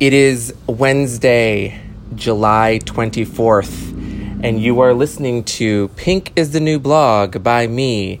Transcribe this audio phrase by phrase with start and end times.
[0.00, 1.80] It is Wednesday,
[2.16, 3.92] July 24th,
[4.42, 8.20] and you are listening to Pink is the New Blog by me,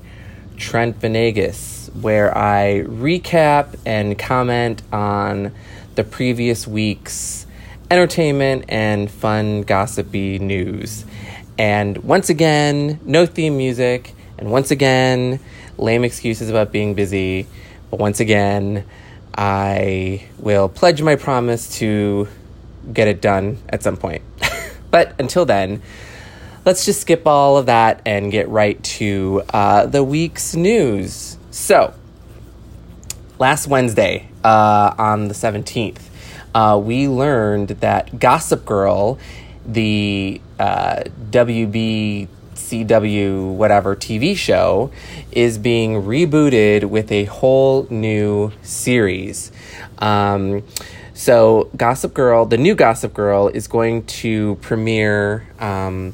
[0.56, 5.50] Trent Venegas, where I recap and comment on
[5.96, 7.44] the previous week's
[7.90, 11.04] entertainment and fun, gossipy news.
[11.58, 15.40] And once again, no theme music, and once again,
[15.76, 17.48] lame excuses about being busy,
[17.90, 18.84] but once again,
[19.36, 22.28] I will pledge my promise to
[22.92, 24.22] get it done at some point.
[24.90, 25.82] but until then,
[26.64, 31.36] let's just skip all of that and get right to uh, the week's news.
[31.50, 31.94] So,
[33.38, 36.00] last Wednesday uh, on the 17th,
[36.54, 39.18] uh, we learned that Gossip Girl,
[39.66, 44.90] the uh, WB CW whatever TV show
[45.32, 49.52] is being rebooted with a whole new series.
[49.98, 50.62] Um,
[51.16, 56.12] so, Gossip Girl, the new Gossip Girl, is going to premiere um,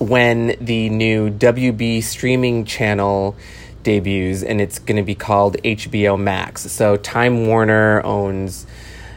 [0.00, 3.36] when the new WB streaming channel
[3.84, 6.62] debuts, and it's going to be called HBO Max.
[6.72, 8.66] So, Time Warner owns,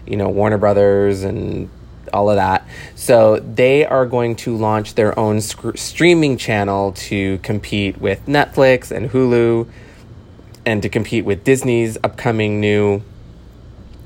[0.06, 1.68] you know, Warner Brothers and
[2.16, 2.66] all of that.
[2.96, 8.90] So they are going to launch their own sc- streaming channel to compete with Netflix
[8.92, 9.68] and Hulu
[10.66, 13.04] and to compete with Disney's upcoming new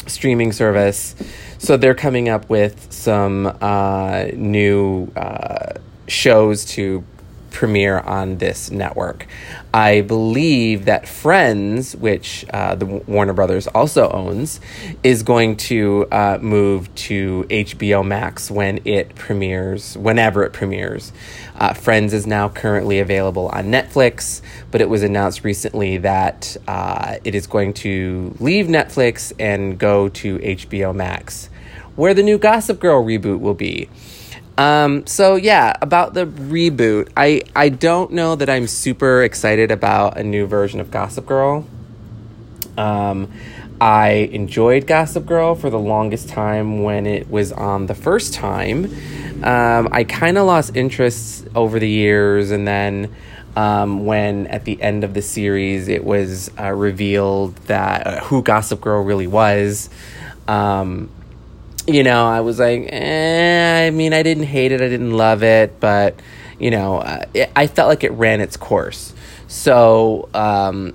[0.08, 1.16] streaming service.
[1.60, 5.74] So they're coming up with some uh, new uh,
[6.08, 7.04] shows to
[7.52, 9.28] premiere on this network.
[9.74, 14.60] I believe that Friends, which uh, the Warner Brothers also owns,
[15.04, 21.12] is going to uh, move to HBO Max when it premieres, whenever it premieres.
[21.56, 24.42] Uh, Friends is now currently available on Netflix,
[24.72, 30.10] but it was announced recently that uh, it is going to leave Netflix and go
[30.10, 31.50] to HBO Max,
[31.96, 33.90] where the new Gossip Girl reboot will be.
[34.60, 40.18] Um, so yeah, about the reboot, I I don't know that I'm super excited about
[40.18, 41.66] a new version of Gossip Girl.
[42.78, 43.32] Um,
[43.80, 48.84] I enjoyed Gossip Girl for the longest time when it was on the first time.
[49.46, 53.16] Um, I kind of lost interest over the years, and then
[53.56, 58.44] um, when at the end of the series it was uh, revealed that uh, who
[58.44, 59.90] Gossip Girl really was.
[60.50, 61.10] Um,
[61.94, 65.44] you know, I was like, eh, I mean, I didn't hate it, I didn't love
[65.44, 66.20] it, but,
[66.60, 69.14] you know, uh, it, I felt like it ran its course.
[69.48, 70.94] So, um,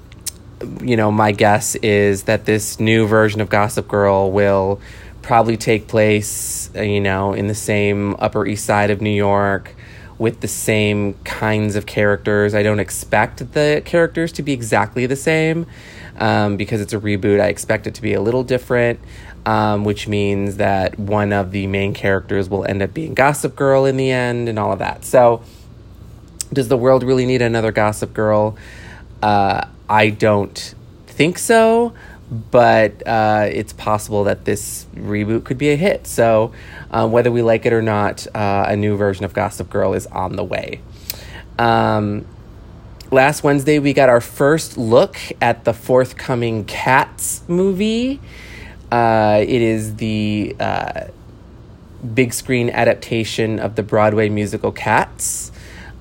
[0.81, 4.81] you know, my guess is that this new version of Gossip Girl will
[5.23, 9.75] probably take place, uh, you know, in the same Upper East Side of New York
[10.19, 12.55] with the same kinds of characters.
[12.55, 15.67] I don't expect the characters to be exactly the same
[16.19, 17.41] um, because it's a reboot.
[17.41, 19.01] I expect it to be a little different
[19.47, 23.85] um, which means that one of the main characters will end up being Gossip Girl
[23.85, 25.05] in the end and all of that.
[25.05, 25.43] So,
[26.53, 28.57] does the world really need another Gossip Girl?
[29.23, 30.75] Uh, I don't
[31.07, 31.95] think so,
[32.51, 36.07] but uh, it's possible that this reboot could be a hit.
[36.07, 36.53] So,
[36.91, 40.07] uh, whether we like it or not, uh, a new version of Gossip Girl is
[40.07, 40.81] on the way.
[41.59, 42.27] Um,
[43.11, 48.21] last Wednesday, we got our first look at the forthcoming Cats movie.
[48.91, 51.07] Uh, it is the uh,
[52.15, 55.51] big screen adaptation of the Broadway musical Cats.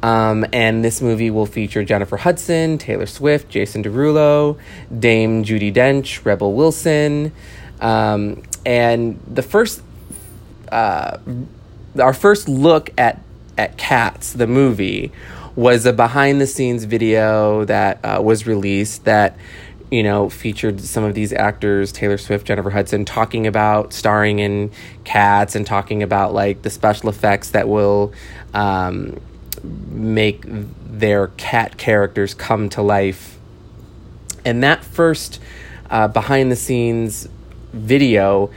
[0.02, 4.60] Um, and this movie will feature Jennifer Hudson, Taylor Swift, Jason Derulo,
[5.00, 7.32] Dame Judi Dench, Rebel Wilson.
[7.80, 9.82] Um, and the first,
[10.72, 11.20] uh,
[11.98, 13.22] our first look at,
[13.58, 15.14] at Cats, the movie,
[15.56, 19.38] was a behind the scenes video that uh, was released that
[19.94, 24.72] you know, featured some of these actors, Taylor Swift, Jennifer Hudson, talking about starring in
[25.04, 28.12] Cats and talking about like the special effects that will
[28.56, 29.22] um,
[29.62, 33.38] make their cat characters come to life.
[34.44, 35.40] And that first
[35.92, 37.30] uh, behind the scenes
[37.72, 38.50] video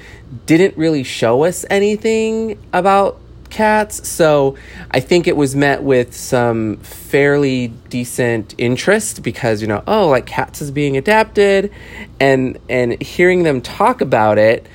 [0.46, 3.20] didn't really show us anything about
[3.56, 4.06] cats.
[4.06, 4.56] So
[4.90, 10.26] I think it was met with some fairly decent interest because you know, oh, like
[10.26, 11.72] cats is being adapted,
[12.20, 14.66] and and hearing them talk about it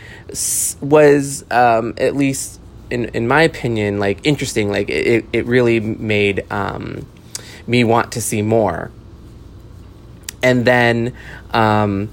[0.81, 4.69] was um, at least in in my opinion like interesting.
[4.69, 7.05] Like it it really made um,
[7.67, 8.91] me want to see more.
[10.43, 11.13] And then,
[11.51, 12.09] um,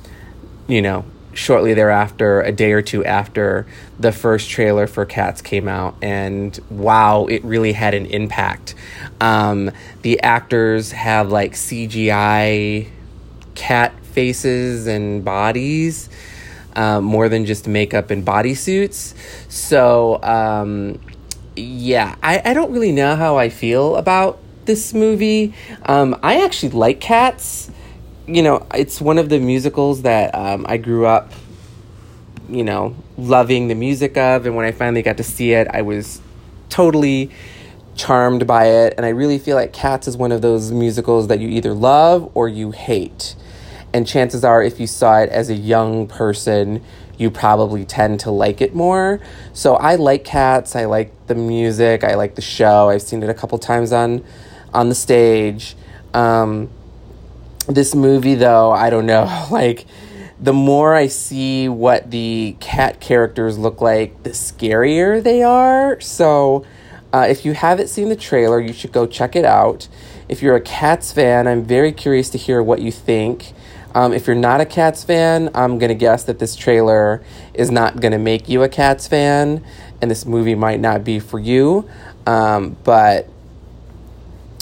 [0.67, 1.07] you know,
[1.39, 3.65] shortly thereafter, a day or two after,
[3.99, 8.75] the first trailer for Cats came out, and wow, it really had an impact.
[9.21, 9.71] Um,
[10.03, 12.89] the actors have like CGI
[13.55, 16.09] cat faces and bodies.
[16.77, 19.15] um, more than just makeup and bodysuits.
[19.51, 21.01] So, um,
[21.57, 25.55] yeah, I, I don't really know how I feel about this movie.
[25.87, 27.71] Um, I actually like Cats.
[28.29, 31.33] You know, it's one of the musicals that um, I grew up,
[32.47, 34.45] you know, loving the music of.
[34.45, 36.21] And when I finally got to see it, I was
[36.69, 37.31] totally
[37.97, 38.95] charmed by it.
[38.99, 42.31] And I really feel like Cats is one of those musicals that you either love
[42.35, 43.35] or you hate.
[43.95, 46.85] And chances are, if you saw it as a young person,
[47.17, 49.21] you probably tend to like it more.
[49.55, 50.77] So I like Cats.
[50.77, 52.05] I like the music.
[52.05, 52.91] I like the show.
[52.91, 54.23] I've seen it a couple times on
[54.75, 55.75] on the stage.
[56.13, 56.69] Um,
[57.69, 59.47] this movie, though, I don't know.
[59.51, 59.87] Like,
[60.41, 66.01] the more I see what the cat characters look like, the scarier they are.
[66.01, 66.65] So,
[67.13, 69.89] uh, if you haven't seen the trailer, you should go check it out.
[70.29, 73.53] If you're a Cats fan, I'm very curious to hear what you think.
[73.95, 77.23] Um, if you're not a Cats fan, I'm going to guess that this trailer
[77.55, 79.65] is not going to make you a Cats fan,
[80.03, 81.89] and this movie might not be for you.
[82.27, 83.29] Um, but,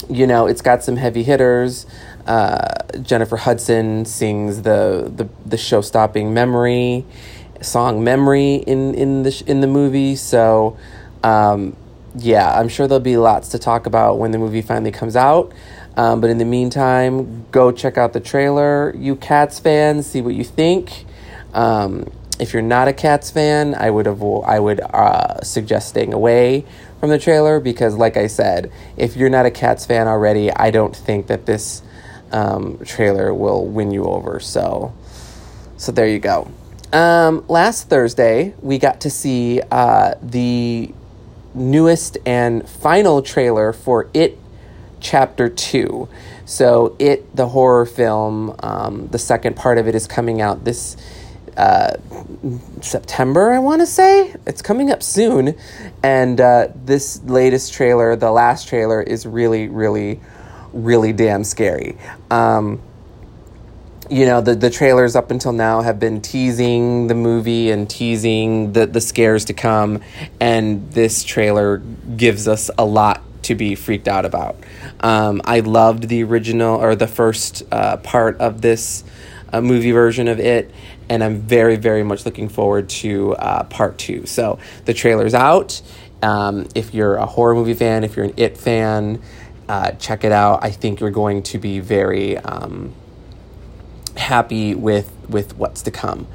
[0.09, 1.85] you know, it's got some heavy hitters.
[2.27, 7.05] Uh, Jennifer Hudson sings the, the, the show stopping memory
[7.61, 10.15] song memory in, in, the, in the movie.
[10.15, 10.77] So,
[11.23, 11.75] um,
[12.15, 15.53] yeah, I'm sure there'll be lots to talk about when the movie finally comes out.
[15.95, 18.95] Um, but in the meantime, go check out the trailer.
[18.95, 21.05] You Cats fans, see what you think.
[21.53, 26.13] Um, if you're not a Cats fan, I would avo- I would uh, suggest staying
[26.13, 26.65] away
[26.99, 30.69] from the trailer because, like I said, if you're not a Cats fan already, I
[30.69, 31.81] don't think that this
[32.31, 34.39] um, trailer will win you over.
[34.39, 34.93] So,
[35.77, 36.49] so there you go.
[36.93, 40.93] Um, last Thursday, we got to see uh, the
[41.53, 44.37] newest and final trailer for It
[44.99, 46.07] Chapter 2.
[46.45, 50.95] So, It, the horror film, um, the second part of it is coming out this
[51.57, 51.97] uh,
[52.81, 54.33] September, I want to say.
[54.45, 55.57] It's coming up soon.
[56.03, 60.21] And uh, this latest trailer, the last trailer, is really, really,
[60.73, 61.97] really damn scary.
[62.29, 62.81] Um,
[64.09, 68.73] you know the the trailers up until now have been teasing the movie and teasing
[68.73, 70.01] the the scares to come
[70.39, 71.77] and this trailer
[72.15, 74.55] gives us a lot to be freaked out about.
[74.99, 79.03] Um, i loved the original or the first uh, part of this
[79.51, 80.71] uh, movie version of it
[81.09, 84.25] and i'm very very much looking forward to uh, part two.
[84.25, 85.81] So the trailer's out.
[86.21, 89.21] Um, if you're a horror movie fan if you're an it fan
[89.69, 92.93] uh, check it out i think you're going to be very um,
[94.17, 96.27] happy with with what's to come.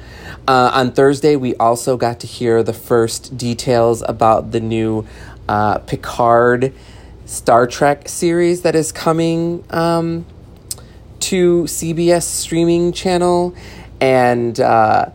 [0.47, 5.05] Uh, on Thursday, we also got to hear the first details about the new
[5.47, 6.73] uh, Picard
[7.25, 10.25] Star Trek series that is coming um,
[11.21, 13.55] to CBS streaming channel,
[13.99, 15.09] and uh,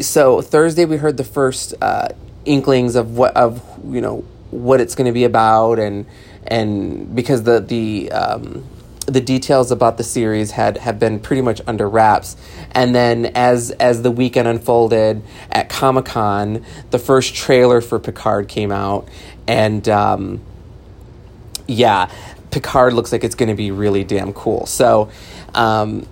[0.00, 2.08] so Thursday we heard the first uh,
[2.44, 6.06] inklings of what of you know what it's going to be about, and
[6.46, 8.64] and because the the um,
[9.06, 12.36] the details about the series had have been pretty much under wraps.
[12.72, 18.48] And then as as the weekend unfolded at Comic Con, the first trailer for Picard
[18.48, 19.08] came out,
[19.46, 20.40] and um,
[21.66, 22.10] yeah,
[22.50, 24.66] Picard looks like it's going to be really damn cool.
[24.66, 25.10] So.
[25.54, 26.06] Um,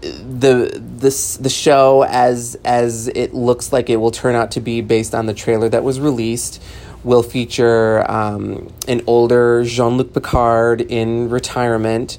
[0.00, 4.80] the this the show as as it looks like it will turn out to be
[4.80, 6.62] based on the trailer that was released
[7.08, 12.18] will feature um, an older Jean Luc Picard in retirement,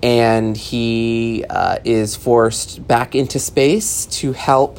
[0.00, 4.78] and he uh, is forced back into space to help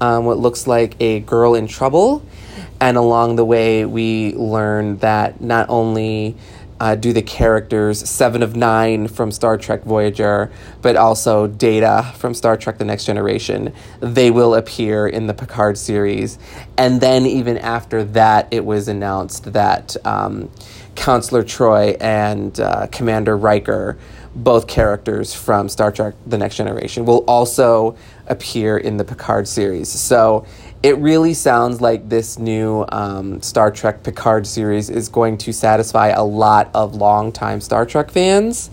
[0.00, 2.24] um, what looks like a girl in trouble.
[2.80, 6.36] And along the way, we learn that not only
[6.82, 12.34] uh, do the characters Seven of Nine from Star Trek Voyager, but also Data from
[12.34, 13.72] Star Trek The Next Generation.
[14.00, 16.40] They will appear in the Picard series.
[16.76, 20.50] And then, even after that, it was announced that um,
[20.96, 23.96] Counselor Troi and uh, Commander Riker,
[24.34, 27.96] both characters from Star Trek The Next Generation, will also
[28.26, 29.88] appear in the Picard series.
[29.88, 30.46] So
[30.82, 36.08] it really sounds like this new um, Star Trek Picard series is going to satisfy
[36.08, 38.68] a lot of longtime Star Trek fans.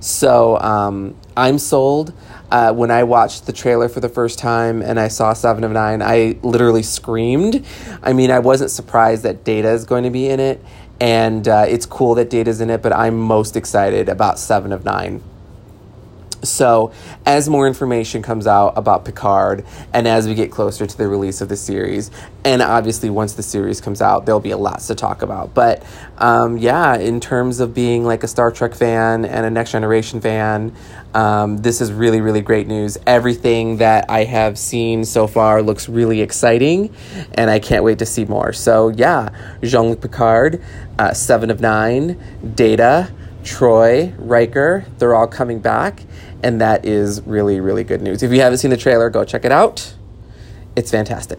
[0.00, 2.12] So um, I'm sold.
[2.50, 5.72] Uh, when I watched the trailer for the first time and I saw Seven of
[5.72, 7.66] Nine, I literally screamed.
[8.02, 10.64] I mean, I wasn't surprised that Data is going to be in it,
[11.00, 14.84] and uh, it's cool that Data's in it, but I'm most excited about Seven of
[14.84, 15.22] Nine.
[16.42, 16.92] So,
[17.26, 21.40] as more information comes out about Picard, and as we get closer to the release
[21.40, 22.10] of the series,
[22.44, 25.52] and obviously once the series comes out, there'll be a lot to talk about.
[25.52, 25.82] But
[26.18, 30.20] um, yeah, in terms of being like a Star Trek fan and a Next Generation
[30.20, 30.74] fan,
[31.14, 32.98] um, this is really, really great news.
[33.06, 36.94] Everything that I have seen so far looks really exciting,
[37.34, 38.52] and I can't wait to see more.
[38.52, 39.30] So, yeah,
[39.62, 40.62] Jean Luc Picard,
[40.98, 42.20] uh, Seven of Nine,
[42.54, 43.10] Data,
[43.42, 46.02] Troi, Riker, they're all coming back
[46.42, 48.22] and that is really, really good news.
[48.22, 49.94] If you haven't seen the trailer, go check it out.
[50.76, 51.38] It's fantastic.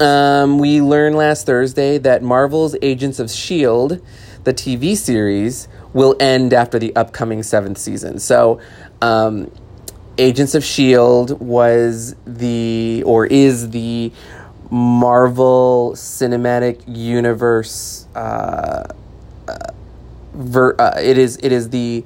[0.00, 3.98] Um, we learned last Thursday that Marvel's Agents of S.H.I.E.L.D.,
[4.44, 8.18] the TV series, will end after the upcoming seventh season.
[8.18, 8.60] So,
[9.02, 9.50] um,
[10.16, 11.34] Agents of S.H.I.E.L.D.
[11.34, 14.12] was the, or is the
[14.70, 18.06] Marvel Cinematic Universe.
[18.14, 18.84] Uh,
[19.48, 19.58] uh,
[20.34, 21.38] ver, uh, it is.
[21.42, 22.04] It is the.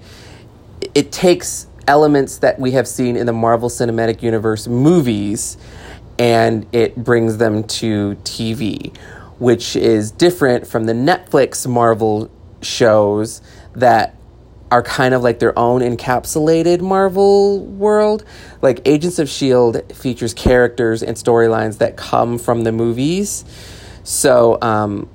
[0.95, 5.57] It takes elements that we have seen in the Marvel Cinematic Universe movies
[6.19, 8.97] and it brings them to TV,
[9.39, 13.41] which is different from the Netflix Marvel shows
[13.75, 14.15] that
[14.71, 18.25] are kind of like their own encapsulated Marvel world.
[18.63, 19.95] Like Agents of S.H.I.E.L.D.
[19.95, 23.45] features characters and storylines that come from the movies.
[24.05, 25.09] So, um,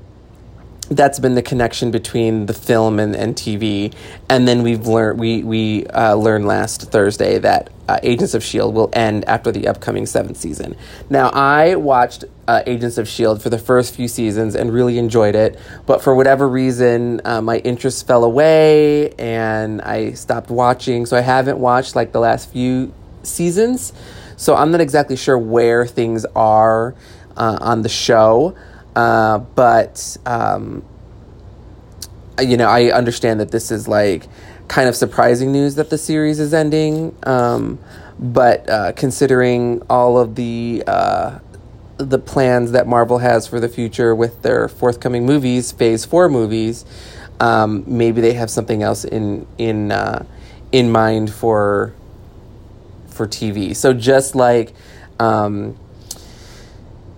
[0.89, 3.93] that's been the connection between the film and, and TV.
[4.29, 8.73] And then we've learned we we uh, learned last Thursday that uh, Agents of Shield
[8.73, 10.75] will end after the upcoming seventh season.
[11.09, 15.35] Now I watched uh, Agents of Shield for the first few seasons and really enjoyed
[15.35, 21.05] it, but for whatever reason uh, my interest fell away and I stopped watching.
[21.05, 23.93] So I haven't watched like the last few seasons.
[24.37, 26.95] So I'm not exactly sure where things are
[27.35, 28.55] uh, on the show.
[28.97, 30.83] Uh, but um,
[32.41, 34.25] you know, I understand that this is like
[34.67, 37.15] kind of surprising news that the series is ending.
[37.21, 37.77] Um,
[38.17, 41.37] but uh, considering all of the uh,
[41.97, 46.83] the plans that Marvel has for the future with their forthcoming movies, Phase Four movies,
[47.39, 50.25] um, maybe they have something else in in uh,
[50.71, 51.93] in mind for
[53.09, 53.75] for TV.
[53.75, 54.73] So just like
[55.19, 55.77] um,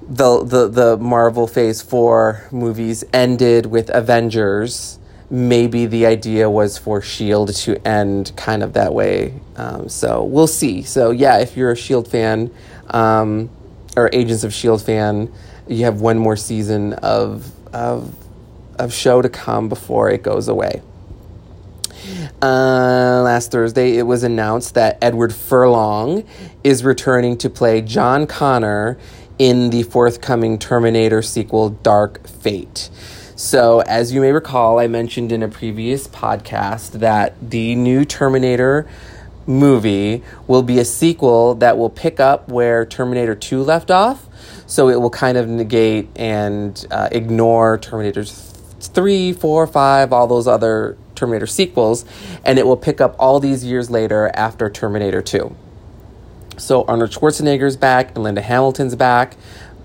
[0.10, 4.98] the the the Marvel Phase Four movies ended with Avengers,
[5.30, 9.36] maybe the idea was for Shield to end kind of that way.
[9.56, 10.82] Um, so we'll see.
[10.82, 12.52] So yeah, if you're a Shield fan
[12.90, 13.50] um,
[13.96, 15.32] or Agents of Shield fan,
[15.68, 18.16] you have one more season of of
[18.80, 20.82] of show to come before it goes away.
[22.42, 26.24] Uh, last Thursday, it was announced that Edward Furlong
[26.64, 28.98] is returning to play John Connor
[29.40, 32.90] in the forthcoming Terminator sequel, Dark Fate.
[33.38, 38.86] So, as you may recall, I mentioned in a previous podcast that the new Terminator
[39.48, 44.28] movie will be a sequel that will pick up where Terminator 2 left off.
[44.68, 50.48] So, it will kind of negate and uh, ignore Terminator 3, 4, 5, all those
[50.48, 52.04] other Terminator sequels,
[52.44, 55.56] and it will pick up all these years later after Terminator 2.
[56.60, 59.36] So Arnold Schwarzenegger's back and Linda Hamilton's back,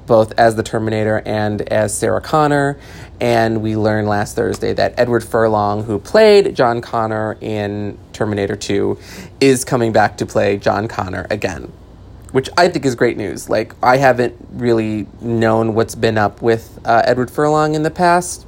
[0.07, 2.79] both as the Terminator and as Sarah Connor.
[3.21, 8.99] And we learned last Thursday that Edward Furlong, who played John Connor in Terminator 2,
[9.41, 11.73] is coming back to play John Connor again.
[12.33, 13.49] Which I think is great news.
[13.49, 18.45] Like, I haven't really known what's been up with uh, Edward Furlong in the past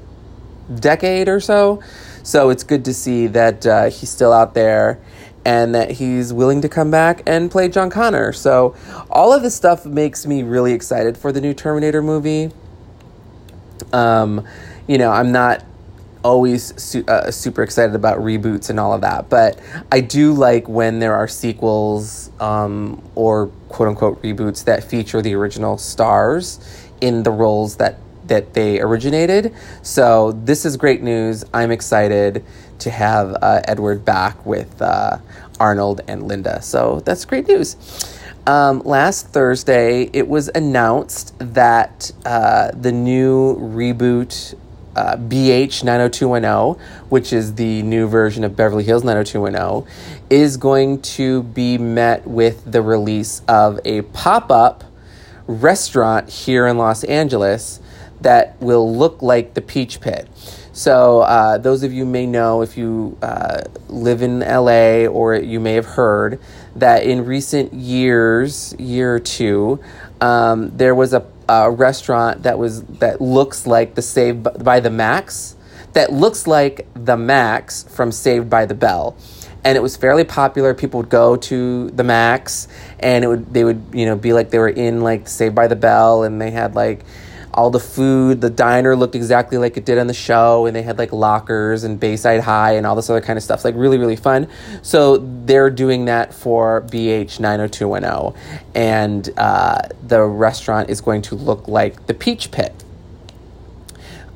[0.75, 1.80] decade or so.
[2.25, 5.00] So it's good to see that uh, he's still out there
[5.47, 8.33] and that he's willing to come back and play John Connor.
[8.33, 8.75] So,
[9.09, 12.50] all of this stuff makes me really excited for the new Terminator movie.
[13.93, 14.45] Um,
[14.88, 15.65] you know, I'm not
[16.25, 19.61] always su- uh, super excited about reboots and all of that, but
[19.93, 25.35] I do like when there are sequels um, or quote unquote reboots that feature the
[25.35, 26.59] original stars
[27.00, 29.55] in the roles that that they originated.
[29.83, 31.45] So this is great news.
[31.55, 32.45] I'm excited
[32.78, 35.18] to have uh, Edward back with uh,
[35.59, 36.62] Arnold and Linda.
[36.62, 37.76] So that's great news.
[38.47, 44.54] Um, last Thursday, it was announced that uh, the new reboot
[44.95, 49.92] uh, BH 90210, which is the new version of Beverly Hills 90210,
[50.30, 54.85] is going to be met with the release of a pop up
[55.47, 57.80] restaurant here in Los Angeles
[58.21, 60.28] that will look like the Peach Pit.
[60.76, 65.59] So, uh, those of you may know if you uh, live in LA or you
[65.59, 66.38] may have heard
[66.75, 69.80] that in recent years, year or two,
[70.21, 74.90] um, there was a, a, restaurant that was that looks like the Saved by the
[74.90, 75.56] Max,
[75.95, 79.16] that looks like the Max from Saved by the Bell.
[79.64, 80.75] and it was fairly popular.
[80.75, 82.68] People would go to the Max,
[83.00, 85.68] and it would they would you know be like they were in like Saved by
[85.68, 87.06] the Bell, and they had like
[87.56, 88.40] all the food.
[88.40, 91.84] The diner looked exactly like it did on the show, and they had like lockers
[91.84, 93.64] and Bayside High and all this other kind of stuff.
[93.64, 94.48] Like really, really fun.
[94.82, 98.40] So they're doing that for BH 90210,
[98.75, 102.84] and uh, the restaurant is going to look like the Peach Pit.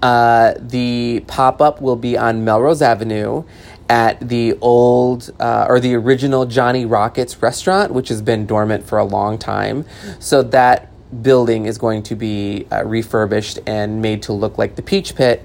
[0.02, 3.44] Uh, the pop up will be on Melrose Avenue
[3.90, 8.98] at the old uh, or the original Johnny Rockets restaurant, which has been dormant for
[8.98, 9.84] a long time.
[10.20, 10.89] So that
[11.22, 15.44] building is going to be uh, refurbished and made to look like the Peach Pit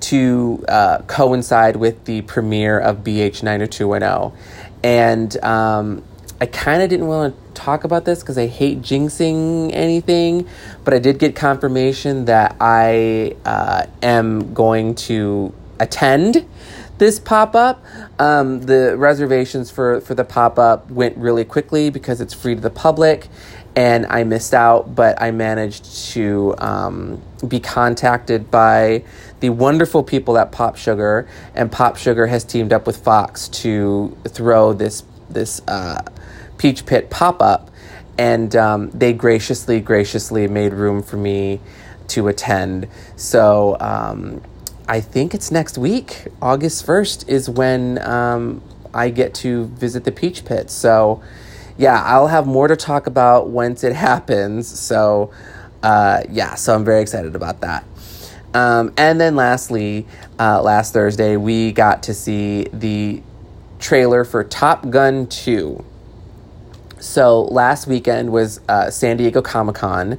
[0.00, 4.38] to uh, coincide with the premiere of BH 90210.
[4.82, 6.02] And um,
[6.40, 10.46] I kind of didn't want to talk about this because I hate jinxing anything,
[10.84, 16.46] but I did get confirmation that I uh, am going to attend
[16.98, 17.82] this pop up.
[18.18, 22.60] Um, the reservations for, for the pop up went really quickly because it's free to
[22.60, 23.28] the public
[23.76, 29.04] and I missed out, but I managed to um, be contacted by
[29.40, 34.16] the wonderful people at Pop Sugar, and Pop Sugar has teamed up with Fox to
[34.28, 36.02] throw this this uh,
[36.56, 37.70] Peach Pit pop up,
[38.16, 41.60] and um, they graciously, graciously made room for me
[42.08, 42.88] to attend.
[43.16, 44.40] So um,
[44.88, 48.62] I think it's next week, August first, is when um,
[48.94, 50.70] I get to visit the Peach Pit.
[50.70, 51.22] So
[51.78, 54.66] yeah, I'll have more to talk about once it happens.
[54.66, 55.32] So,
[55.82, 57.84] uh, yeah, so I'm very excited about that.
[58.54, 60.06] Um, and then lastly,
[60.38, 63.22] uh, last Thursday, we got to see the
[63.78, 65.84] trailer for Top Gun 2.
[66.98, 70.18] So last weekend was uh, San Diego Comic Con,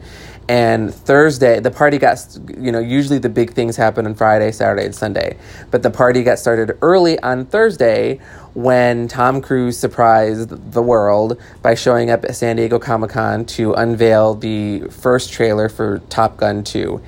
[0.50, 4.86] and Thursday the party got you know usually the big things happen on Friday, Saturday,
[4.86, 5.38] and Sunday,
[5.72, 8.20] but the party got started early on Thursday
[8.58, 13.74] when Tom Cruise surprised the world by showing up at San Diego Comic Con to
[13.74, 17.00] unveil the first trailer for Top Gun 2.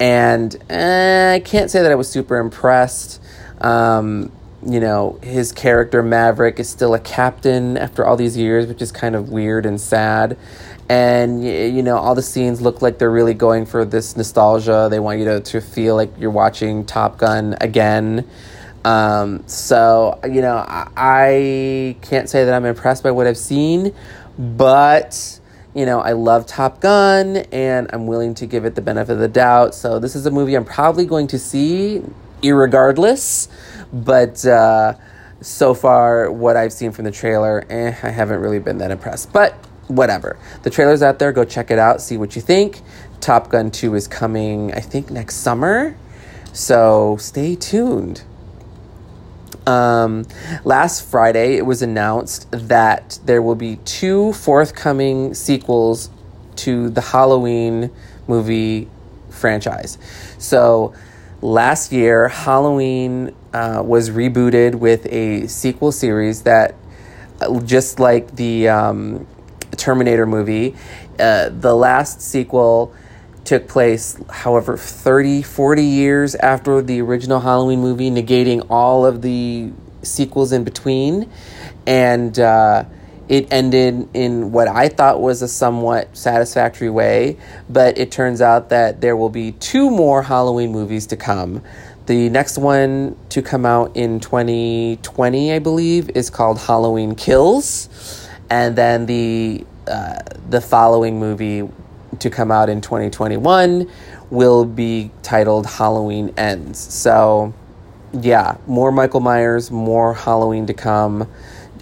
[0.00, 3.22] And eh, I can't say that I was super impressed.
[3.60, 4.32] Um,
[4.66, 8.90] you know, his character Maverick is still a captain after all these years, which is
[8.90, 10.36] kind of weird and sad.
[10.88, 14.88] And, you know, all the scenes look like they're really going for this nostalgia.
[14.90, 18.26] They want you to, to feel like you're watching Top Gun again.
[18.84, 23.94] Um, so, you know, I, I can't say that I'm impressed by what I've seen,
[24.38, 25.40] but,
[25.74, 29.18] you know, I love Top Gun and I'm willing to give it the benefit of
[29.18, 29.74] the doubt.
[29.74, 32.02] So, this is a movie I'm probably going to see,
[32.40, 33.48] irregardless.
[33.92, 34.94] But uh,
[35.42, 39.34] so far, what I've seen from the trailer, eh, I haven't really been that impressed.
[39.34, 39.54] But
[39.88, 40.38] whatever.
[40.62, 41.32] The trailer's out there.
[41.32, 42.00] Go check it out.
[42.00, 42.80] See what you think.
[43.20, 45.96] Top Gun 2 is coming, I think, next summer.
[46.52, 48.22] So stay tuned.
[49.66, 50.26] Um,
[50.64, 56.08] last Friday, it was announced that there will be two forthcoming sequels
[56.56, 57.90] to the Halloween
[58.26, 58.88] movie
[59.28, 59.98] franchise.
[60.38, 60.94] So,
[61.42, 66.74] last year, Halloween uh, was rebooted with a sequel series that,
[67.42, 69.26] uh, just like the um,
[69.78, 70.76] Terminator movie,
[71.18, 72.94] uh, the last sequel
[73.44, 79.72] took place, however, 30, 40 years after the original Halloween movie, negating all of the
[80.02, 81.30] sequels in between.
[81.86, 82.84] And uh,
[83.28, 87.36] it ended in what I thought was a somewhat satisfactory way,
[87.68, 91.62] but it turns out that there will be two more Halloween movies to come.
[92.06, 98.26] The next one to come out in 2020, I believe, is called Halloween Kills.
[98.48, 101.68] And then the uh, the following movie
[102.18, 103.90] to come out in 2021
[104.30, 106.78] will be titled Halloween Ends.
[106.78, 107.54] So,
[108.12, 111.28] yeah, more Michael Myers, more Halloween to come.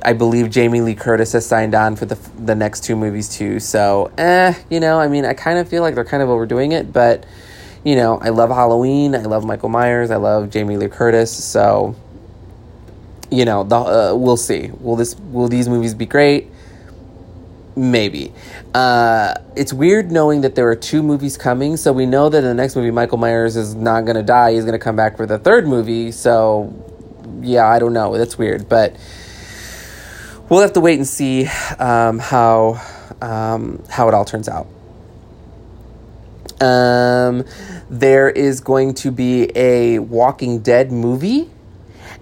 [0.05, 3.61] I believe Jamie Lee Curtis has signed on for the the next two movies too.
[3.61, 6.73] So, eh, you know, I mean, I kind of feel like they're kind of overdoing
[6.73, 7.25] it, but
[7.83, 9.15] you know, I love Halloween.
[9.15, 10.11] I love Michael Myers.
[10.11, 11.33] I love Jamie Lee Curtis.
[11.33, 11.95] So,
[13.31, 14.71] you know, the, uh, we'll see.
[14.81, 16.51] Will this will these movies be great?
[17.79, 18.33] Maybe.
[18.73, 21.77] Uh, it's weird knowing that there are two movies coming.
[21.77, 24.55] So we know that in the next movie, Michael Myers is not going to die.
[24.55, 26.11] He's going to come back for the third movie.
[26.11, 26.73] So,
[27.43, 28.17] yeah, I don't know.
[28.17, 28.67] That's weird.
[28.67, 28.97] But
[30.49, 32.81] we'll have to wait and see um, how,
[33.21, 34.67] um, how it all turns out.
[36.59, 37.45] Um,
[37.91, 41.51] there is going to be a Walking Dead movie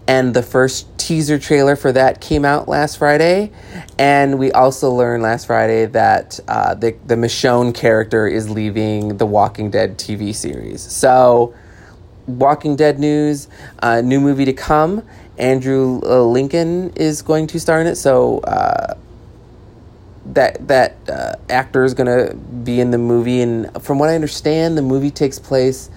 [0.07, 3.53] and the first teaser trailer for that came out last Friday.
[3.99, 9.27] And we also learned last Friday that uh, the, the Michonne character is leaving the
[9.27, 10.83] Walking Dead TV series.
[10.83, 11.55] So,
[12.27, 13.49] Walking Dead news,
[13.83, 15.03] uh, new movie to come,
[15.39, 17.97] Andrew uh, Lincoln is going to star in it.
[17.97, 18.95] So uh,
[20.27, 24.15] that that uh, actor is going to be in the movie, and from what I
[24.15, 25.91] understand, the movie takes place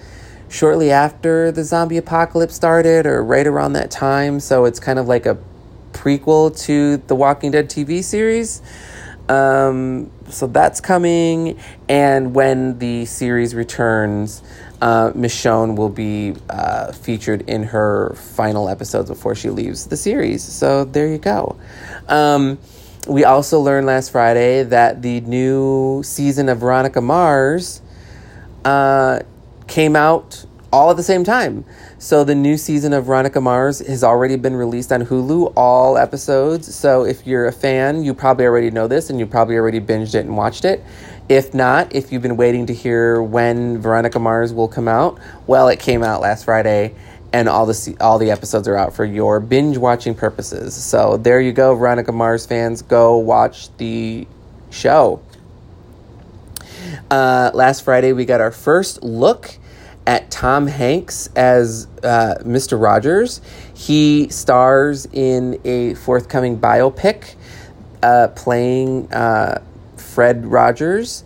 [0.48, 4.40] shortly after the zombie apocalypse started, or right around that time.
[4.40, 5.38] So it's kind of like a
[5.92, 8.62] prequel to the Walking Dead TV series.
[9.28, 11.58] Um, so that's coming,
[11.88, 14.42] and when the series returns,
[14.80, 20.42] uh, Michonne will be uh, featured in her final episodes before she leaves the series.
[20.42, 21.58] So there you go.
[22.08, 22.58] Um,
[23.06, 27.82] we also learned last Friday that the new season of Veronica Mars
[28.64, 29.20] uh,
[29.68, 31.64] came out all at the same time.
[31.98, 36.74] So the new season of Veronica Mars has already been released on Hulu, all episodes.
[36.74, 40.14] So if you're a fan, you probably already know this and you probably already binged
[40.14, 40.84] it and watched it.
[41.28, 45.68] If not, if you've been waiting to hear when Veronica Mars will come out, well,
[45.68, 46.94] it came out last Friday
[47.32, 50.74] and all the all the episodes are out for your binge watching purposes.
[50.74, 54.26] So there you go, Veronica Mars fans, go watch the
[54.70, 55.20] show.
[57.10, 59.56] Uh, last Friday, we got our first look
[60.06, 62.80] at Tom Hanks as uh, Mr.
[62.80, 63.40] Rogers.
[63.74, 67.34] He stars in a forthcoming biopic
[68.02, 69.62] uh, playing uh,
[69.96, 71.24] Fred Rogers,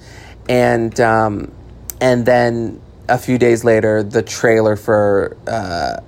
[0.48, 1.52] and um,
[2.00, 6.00] and then a few days later, the trailer for uh,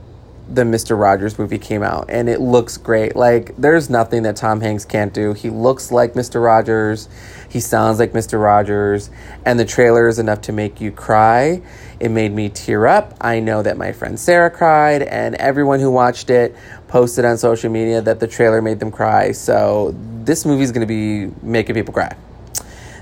[0.48, 0.98] the Mr.
[0.98, 3.16] Rogers movie came out, and it looks great.
[3.16, 5.32] Like, there's nothing that Tom Hanks can't do.
[5.32, 6.42] He looks like Mr.
[6.42, 7.08] Rogers,
[7.48, 8.42] he sounds like Mr.
[8.42, 9.10] Rogers,
[9.44, 11.62] and the trailer is enough to make you cry.
[12.00, 13.14] It made me tear up.
[13.20, 16.56] I know that my friend Sarah cried, and everyone who watched it
[16.88, 19.32] posted on social media that the trailer made them cry.
[19.32, 22.16] So, this movie is going to be making people cry.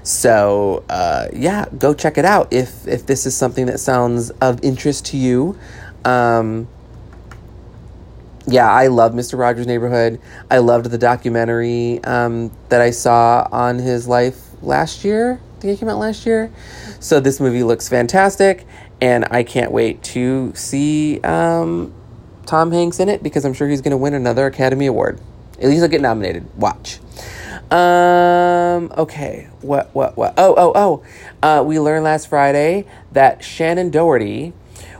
[0.03, 4.63] So uh, yeah, go check it out if if this is something that sounds of
[4.63, 5.57] interest to you.
[6.05, 6.69] Um,
[8.47, 9.39] yeah, I love Mr.
[9.39, 10.21] Rogers' Neighborhood.
[10.51, 15.41] I loved the documentary um, that I saw on his life last year.
[15.57, 16.53] I think it came out last year.
[16.99, 18.67] So this movie looks fantastic,
[19.01, 21.95] and I can't wait to see um,
[22.47, 25.21] Tom Hanks in it because I'm sure he's going to win another Academy Award.
[25.59, 26.47] At least he'll get nominated.
[26.57, 26.99] Watch.
[27.71, 29.49] Um, okay.
[29.61, 30.35] What, what, what?
[30.37, 31.05] Oh, oh, oh.
[31.43, 34.53] Uh, we learned last Friday that Shannen Doherty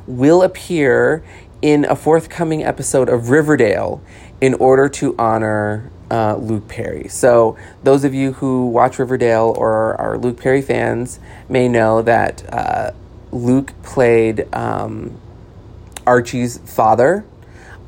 [0.07, 1.25] will appear
[1.63, 4.03] in a forthcoming episode of Riverdale
[4.41, 7.09] in order to honor uh, Luke Perry.
[7.09, 12.45] So, those of you who watch Riverdale or are Luke Perry fans may know that
[12.53, 12.91] uh,
[13.31, 15.19] Luke played um,
[16.07, 17.25] Archie's father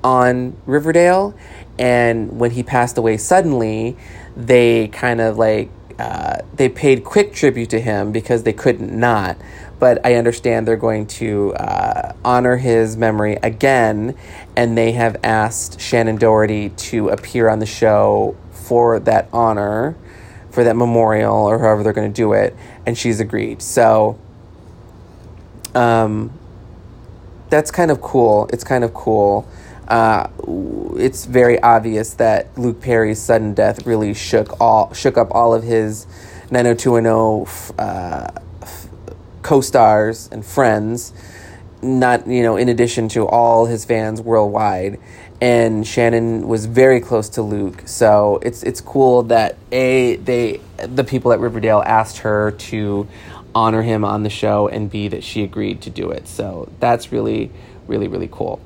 [0.03, 1.35] on Riverdale,
[1.79, 3.97] and when he passed away suddenly,
[4.37, 9.37] they kind of like uh, they paid quick tribute to him because they couldn't not.
[9.79, 14.17] But I understand they're going to uh, honor his memory again,
[14.57, 19.97] and they have asked Shannen Doherty to appear on the show for that honor,
[20.51, 22.57] for that memorial, or however they're going to do it,
[22.87, 23.61] and she's agreed.
[23.61, 24.19] So,
[25.75, 26.33] um,
[27.51, 28.49] that's kind of cool.
[28.53, 29.49] It's kind of cool
[29.89, 30.29] uh,
[30.97, 35.63] it's very obvious that Luke Perry's sudden death really shook all shook up all of
[35.63, 36.07] his
[36.51, 38.41] 90210 uh,
[39.45, 41.13] co-stars and friends.
[41.81, 44.99] Not you know, in addition to all his fans worldwide,
[45.41, 47.83] and Shannon was very close to Luke.
[47.85, 53.07] So it's it's cool that a they the people at Riverdale asked her to
[53.55, 56.27] honor him on the show, and b that she agreed to do it.
[56.27, 57.51] So that's really
[57.87, 58.61] really really cool.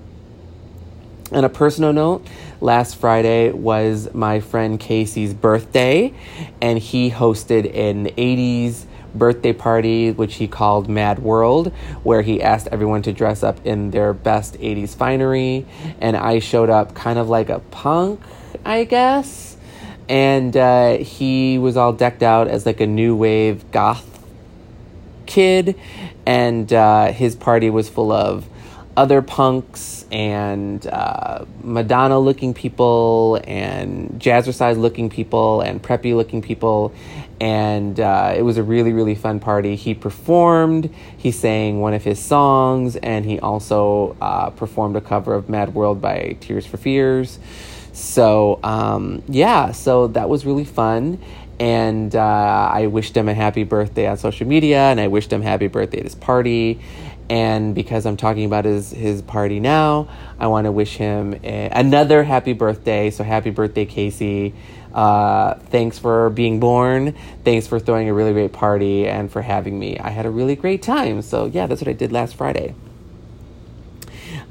[1.33, 2.25] On a personal note,
[2.61, 6.15] last Friday was my friend Casey's birthday,
[6.63, 12.69] and he hosted an 80s birthday party, which he called Mad World, where he asked
[12.69, 15.67] everyone to dress up in their best 80s finery.
[16.01, 18.21] And I showed up kind of like a punk,
[18.65, 19.57] I guess.
[20.09, 24.09] And uh, he was all decked out as like a new wave goth
[25.29, 25.79] kid,
[26.27, 28.49] and uh, his party was full of
[28.99, 36.93] other punks and uh, Madonna looking people and jazzercise looking people and preppy looking people.
[37.41, 39.77] And uh, it was a really, really fun party.
[39.77, 45.33] He performed, he sang one of his songs, and he also uh, performed a cover
[45.33, 47.39] of Mad World by Tears for Fears.
[47.93, 51.21] So, um, yeah, so that was really fun.
[51.61, 55.43] And uh, I wished him a happy birthday on social media, and I wished him
[55.43, 56.81] happy birthday at his party
[57.31, 61.69] and because I'm talking about his his party now, I want to wish him a,
[61.71, 63.11] another happy birthday.
[63.11, 64.55] So happy birthday, Casey!
[64.95, 67.15] Uh, thanks for being born.
[67.45, 69.99] Thanks for throwing a really great party and for having me.
[69.99, 71.23] I had a really great time.
[71.23, 72.75] So yeah, that's what I did last Friday.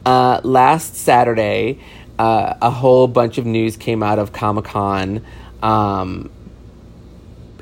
[0.05, 1.79] Uh, last Saturday,
[2.17, 5.25] uh, a whole bunch of news came out of Comic Con.
[5.61, 6.29] Um,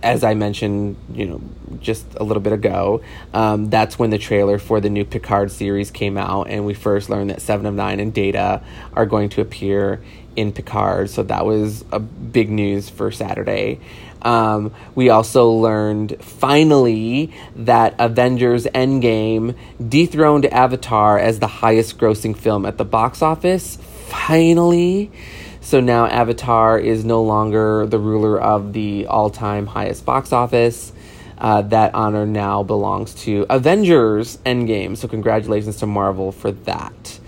[0.05, 1.41] as I mentioned, you know,
[1.79, 3.01] just a little bit ago,
[3.33, 7.09] um, that's when the trailer for the new Picard series came out, and we first
[7.09, 8.61] learned that Seven of Nine and Data
[8.93, 9.99] are going to appear
[10.35, 11.09] in Picard.
[11.09, 13.79] So that was a big news for Saturday.
[14.21, 19.55] Um, we also learned finally that Avengers Endgame
[19.89, 23.77] dethroned Avatar as the highest grossing film at the box office.
[24.07, 25.11] Finally.
[25.65, 30.93] So now Avatar is no longer the ruler of the all time highest box office.
[31.39, 34.95] Uh, that honor now belongs to Avengers Endgame.
[34.95, 37.19] So, congratulations to Marvel for that.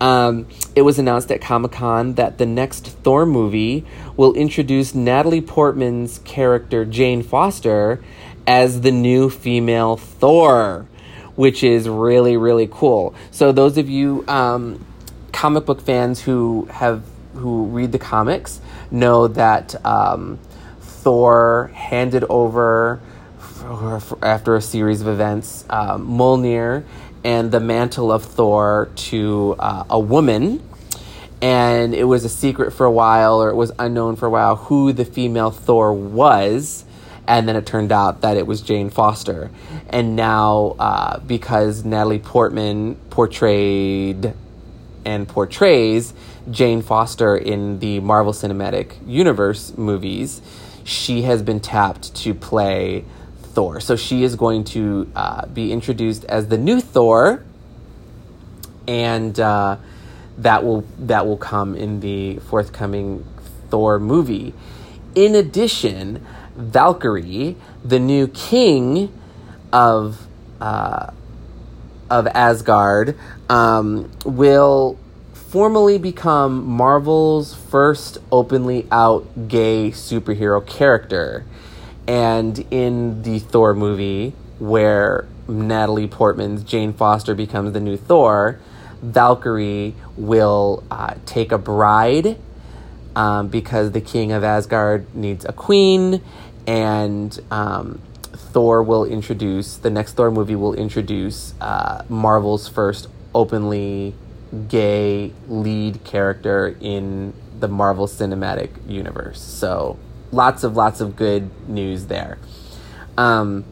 [0.00, 5.40] Um, it was announced at Comic Con that the next Thor movie will introduce Natalie
[5.40, 8.02] Portman's character Jane Foster
[8.44, 10.88] as the new female Thor,
[11.36, 13.14] which is really, really cool.
[13.30, 14.84] So, those of you um,
[15.30, 17.04] comic book fans who have
[17.34, 20.38] who read the comics know that um,
[20.80, 23.00] Thor handed over
[23.38, 26.84] for, for, after a series of events um, Mjolnir
[27.24, 30.62] and the mantle of Thor to uh, a woman.
[31.40, 34.56] And it was a secret for a while, or it was unknown for a while,
[34.56, 36.84] who the female Thor was.
[37.26, 39.50] And then it turned out that it was Jane Foster.
[39.88, 44.34] And now, uh, because Natalie Portman portrayed
[45.04, 46.14] and portrays
[46.50, 50.42] Jane Foster in the Marvel Cinematic Universe movies,
[50.84, 53.04] she has been tapped to play
[53.54, 53.80] Thor.
[53.80, 57.42] So she is going to uh, be introduced as the new Thor,
[58.86, 59.78] and uh,
[60.38, 63.24] that will that will come in the forthcoming
[63.70, 64.52] Thor movie.
[65.14, 66.24] In addition,
[66.56, 69.12] Valkyrie, the new king
[69.72, 70.26] of
[70.60, 71.10] uh,
[72.10, 73.16] of Asgard,
[73.48, 74.98] um, will
[75.54, 81.44] formally become Marvel's first openly out gay superhero character.
[82.08, 88.58] And in the Thor movie, where Natalie Portman's Jane Foster becomes the new Thor,
[89.00, 92.36] Valkyrie will uh, take a bride
[93.14, 96.20] um, because the king of Asgard needs a queen,
[96.66, 98.00] and um,
[98.32, 104.16] Thor will introduce the next Thor movie will introduce uh, Marvel's first openly
[104.68, 109.40] gay lead character in the Marvel Cinematic Universe.
[109.40, 109.98] So
[110.32, 112.38] lots of lots of good news there.
[113.16, 113.64] Um,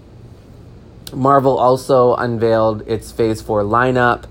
[1.13, 4.25] Marvel also unveiled its Phase 4 lineup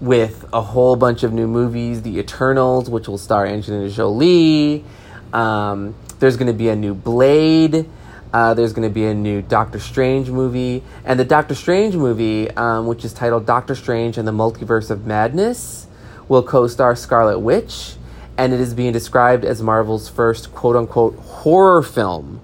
[0.00, 4.84] with a whole bunch of new movies The Eternals, which will star Angelina Jolie.
[5.32, 7.88] Um, there's going to be a new Blade.
[8.32, 10.82] Uh, there's going to be a new Doctor Strange movie.
[11.04, 15.06] And the Doctor Strange movie, um, which is titled Doctor Strange and the Multiverse of
[15.06, 15.86] Madness,
[16.28, 17.94] will co star Scarlet Witch.
[18.38, 22.40] And it is being described as Marvel's first quote unquote horror film.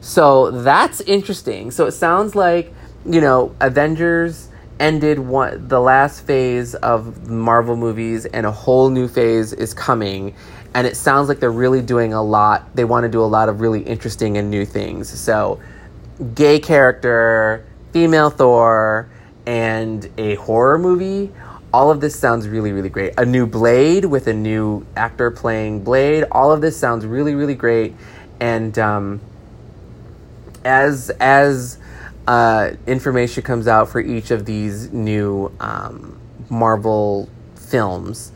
[0.00, 1.70] So that's interesting.
[1.70, 2.72] So it sounds like,
[3.04, 4.48] you know, Avengers
[4.80, 10.34] ended one the last phase of Marvel movies and a whole new phase is coming
[10.74, 12.74] and it sounds like they're really doing a lot.
[12.74, 15.08] They want to do a lot of really interesting and new things.
[15.08, 15.60] So,
[16.34, 19.08] gay character, female Thor,
[19.46, 21.32] and a horror movie.
[21.72, 23.14] All of this sounds really, really great.
[23.18, 26.24] A new Blade with a new actor playing Blade.
[26.30, 27.94] All of this sounds really, really great.
[28.40, 29.20] And um,
[30.64, 31.78] as as
[32.26, 38.32] uh, information comes out for each of these new um, Marvel films,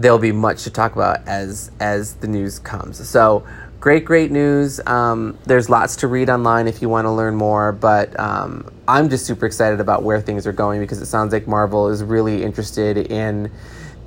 [0.00, 3.06] there'll be much to talk about as as the news comes.
[3.06, 3.46] So
[3.80, 4.80] great, great news.
[4.86, 9.10] Um, there's lots to read online if you want to learn more, but um, I'm
[9.10, 12.42] just super excited about where things are going because it sounds like Marvel is really
[12.42, 13.50] interested in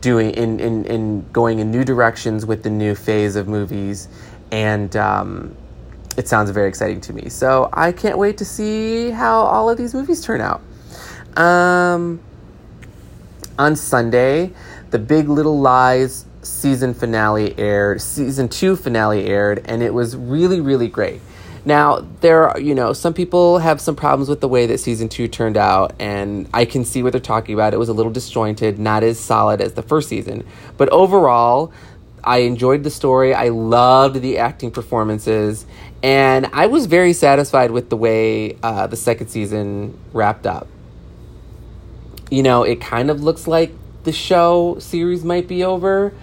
[0.01, 4.09] doing in in, in going in new directions with the new phase of movies,
[4.51, 5.55] and um,
[6.17, 7.29] it sounds very exciting to me.
[7.29, 10.61] So I can't wait to see how all of these movies turn out.
[11.37, 12.19] Um,
[13.57, 14.51] on Sunday,
[14.93, 20.61] the Big Little Lies season finale aired, season two finale aired, and it was really,
[20.61, 21.19] really great.
[21.65, 25.09] Now, there are, you know, some people have some problems with the way that season
[25.09, 27.73] two turned out, and I can see what they're talking about.
[27.73, 30.45] It was a little disjointed, not as solid as the first season.
[30.77, 31.73] But overall,
[32.23, 33.33] I enjoyed the story.
[33.33, 35.65] I loved the acting performances,
[36.03, 40.67] and I was very satisfied with the way uh, the second season wrapped up.
[42.29, 43.73] You know, it kind of looks like
[44.03, 46.13] the show series might be over.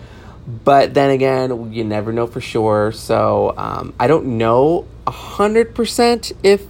[0.46, 2.92] But then again, you never know for sure.
[2.92, 6.64] So um, I don't know 100% if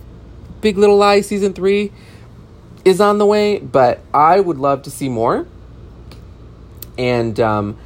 [0.61, 1.91] Big Little Lies season 3
[2.85, 5.47] is on the way, but I would love to see more.
[6.99, 7.79] And um,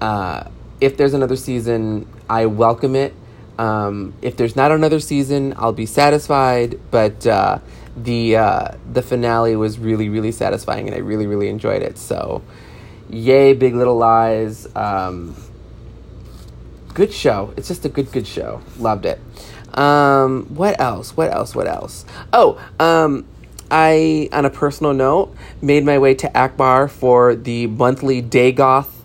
[0.00, 0.44] uh,
[0.80, 3.14] if there's another season, I welcome it.
[3.58, 6.78] Um, if there's not another season, I'll be satisfied.
[6.90, 7.58] But uh,
[7.96, 11.98] the uh, the finale was really really satisfying, and I really really enjoyed it.
[11.98, 12.42] So,
[13.08, 14.66] yay, Big Little Lies.
[14.74, 15.36] Um,
[16.92, 17.52] good show.
[17.56, 18.62] It's just a good good show.
[18.78, 19.20] Loved it.
[19.74, 21.16] Um, what else?
[21.16, 21.54] What else?
[21.54, 22.04] What else?
[22.32, 23.26] Oh, um,
[23.70, 29.02] I, on a personal note, made my way to Akbar for the monthly Day Goth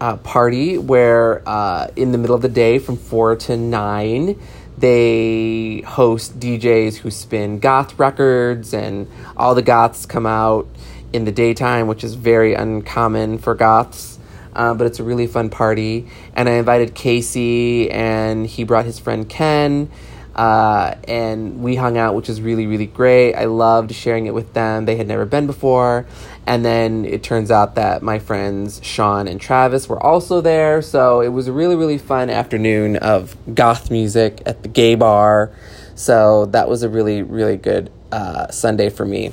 [0.00, 4.38] uh, party, where uh, in the middle of the day from 4 to 9,
[4.82, 10.66] they host DJs who spin goth records, and all the goths come out
[11.12, 14.18] in the daytime, which is very uncommon for goths.
[14.54, 16.08] Uh, but it's a really fun party.
[16.34, 19.88] And I invited Casey, and he brought his friend Ken
[20.34, 23.34] uh, and we hung out, which was really, really great.
[23.34, 24.86] I loved sharing it with them.
[24.86, 26.06] They had never been before.
[26.46, 30.82] And then it turns out that my friends Sean and Travis were also there.
[30.82, 35.52] So it was a really, really fun afternoon of goth music at the gay bar.
[35.94, 39.32] So that was a really, really good uh, Sunday for me.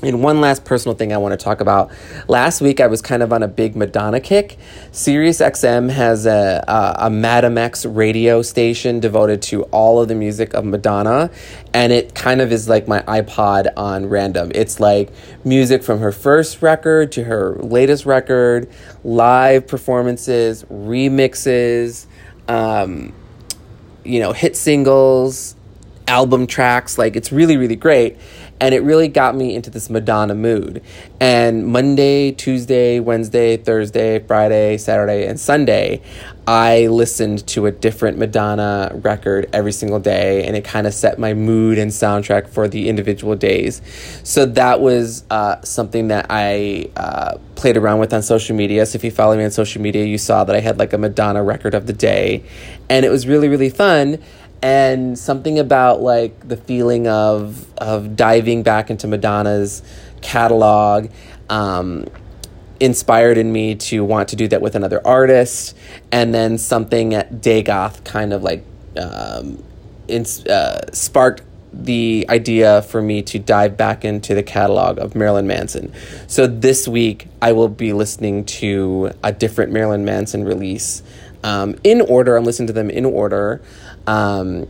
[0.00, 1.90] And one last personal thing I want to talk about.
[2.28, 4.56] Last week I was kind of on a big Madonna kick.
[4.92, 10.14] Sirius XM has a, a, a Madame X radio station devoted to all of the
[10.14, 11.32] music of Madonna,
[11.74, 14.52] and it kind of is like my iPod on random.
[14.54, 15.10] It's like
[15.44, 18.70] music from her first record to her latest record,
[19.02, 22.06] live performances, remixes,
[22.46, 23.12] um,
[24.04, 25.56] you know, hit singles,
[26.06, 26.98] album tracks.
[26.98, 28.16] Like it's really, really great
[28.60, 30.82] and it really got me into this Madonna mood.
[31.20, 36.02] And Monday, Tuesday, Wednesday, Thursday, Friday, Saturday, and Sunday,
[36.46, 41.18] I listened to a different Madonna record every single day, and it kind of set
[41.18, 43.82] my mood and soundtrack for the individual days.
[44.24, 48.86] So that was uh, something that I uh, played around with on social media.
[48.86, 50.98] So if you follow me on social media, you saw that I had like a
[50.98, 52.42] Madonna record of the day,
[52.88, 54.18] and it was really, really fun
[54.62, 59.82] and something about like the feeling of of diving back into Madonna's
[60.20, 61.10] catalog
[61.48, 62.06] um,
[62.80, 65.76] inspired in me to want to do that with another artist,
[66.10, 68.64] and then something at Dagoth kind of like
[68.96, 69.62] um,
[70.08, 71.42] uh, sparked
[71.72, 75.92] the idea for me to dive back into the catalog of Marilyn Manson.
[76.26, 81.02] So this week I will be listening to a different Marilyn Manson release
[81.44, 82.36] um, in order.
[82.36, 83.60] I'm listening to them in order
[84.08, 84.66] um,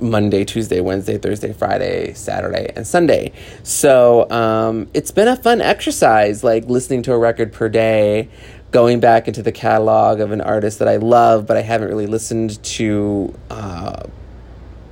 [0.00, 3.32] Monday, Tuesday, Wednesday, Thursday, Friday, Saturday, and Sunday.
[3.62, 8.28] So um, it's been a fun exercise, like listening to a record per day,
[8.72, 12.06] going back into the catalog of an artist that I love, but I haven't really
[12.06, 13.34] listened to.
[13.48, 14.02] Uh,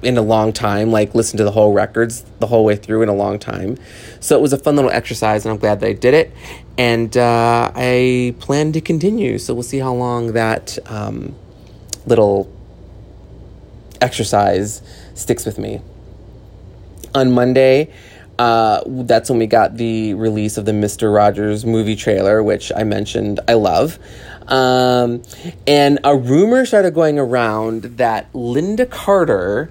[0.03, 3.09] in a long time, like listen to the whole records the whole way through in
[3.09, 3.79] a long time.
[4.21, 6.31] So it was a fun little exercise, and I'm glad that I did it.
[6.77, 9.39] And uh, I plan to continue.
[9.39, 11.35] So we'll see how long that um,
[12.05, 12.53] little
[14.05, 14.83] exercise
[15.15, 15.81] sticks with me.
[17.15, 17.93] On Monday,
[18.39, 21.15] uh, that's when we got the release of the Mr.
[21.15, 23.99] Rogers movie trailer, which I mentioned I love.
[24.49, 25.23] Um,
[25.67, 29.71] and a rumor started going around that Lynda Carter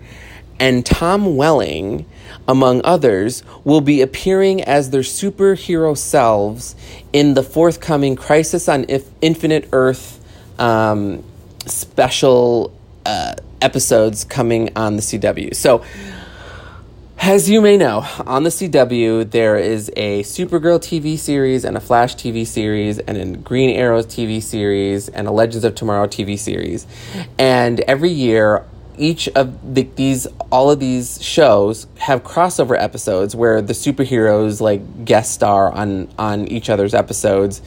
[0.59, 2.05] and Tom Welling,
[2.47, 6.75] among others, will be appearing as their superhero selves
[7.11, 8.85] in the forthcoming Crisis on
[9.21, 10.19] Infinite Earth
[10.59, 11.23] um,
[11.65, 12.73] special
[13.05, 15.55] uh, episodes coming on the CW.
[15.55, 15.83] So,
[17.19, 21.79] as you may know, on the CW, there is a Supergirl TV series and a
[21.79, 26.37] Flash TV series and a Green Arrows TV series and a Legends of Tomorrow TV
[26.37, 26.85] series.
[27.39, 28.65] And every year,
[28.97, 35.05] each of the, these all of these shows have crossover episodes where the superheroes like
[35.05, 37.61] guest star on on each other's episodes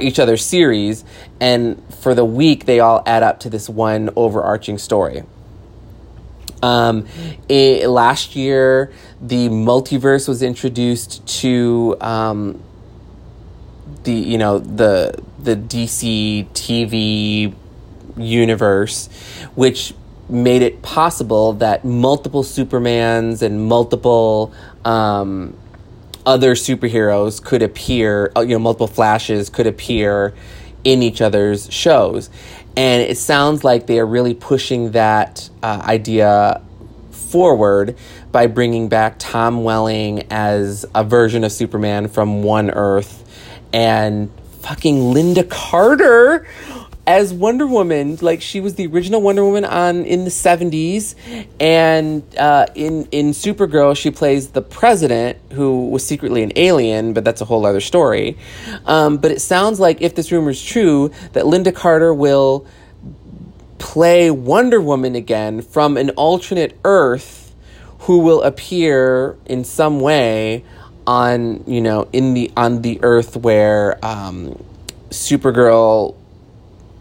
[0.00, 1.04] each other's series,
[1.40, 5.22] and for the week they all add up to this one overarching story.
[6.62, 7.06] Um,
[7.48, 12.62] it, last year, the multiverse was introduced to um,
[14.04, 17.54] the you know the the DC TV
[18.16, 19.08] universe,
[19.54, 19.94] which
[20.28, 24.52] made it possible that multiple Supermans and multiple
[24.84, 25.56] um,
[26.30, 30.32] other superheroes could appear, uh, you know, multiple flashes could appear
[30.84, 32.30] in each other's shows.
[32.76, 36.62] And it sounds like they are really pushing that uh, idea
[37.10, 37.96] forward
[38.30, 43.24] by bringing back Tom Welling as a version of Superman from One Earth
[43.72, 46.46] and fucking Lynda Carter
[47.10, 51.16] as Wonder Woman, like she was the original Wonder Woman on in the seventies,
[51.58, 57.24] and uh, in in Supergirl she plays the president who was secretly an alien, but
[57.24, 58.38] that's a whole other story.
[58.86, 62.64] Um, but it sounds like if this rumor is true, that Lynda Carter will
[63.78, 67.52] play Wonder Woman again from an alternate Earth,
[68.06, 70.64] who will appear in some way
[71.08, 74.62] on you know in the on the Earth where um,
[75.08, 76.14] Supergirl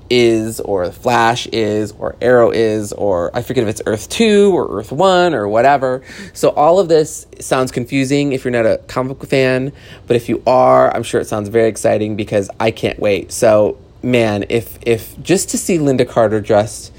[0.10, 4.80] is or Flash is or Arrow is or I forget if it's Earth 2 or
[4.80, 6.02] Earth 1 or whatever.
[6.34, 9.72] So all of this sounds confusing if you're not a comic book fan,
[10.08, 13.32] but if you are, I'm sure it sounds very exciting because I can't wait.
[13.32, 16.94] So man, if if just to see Lynda Carter dressed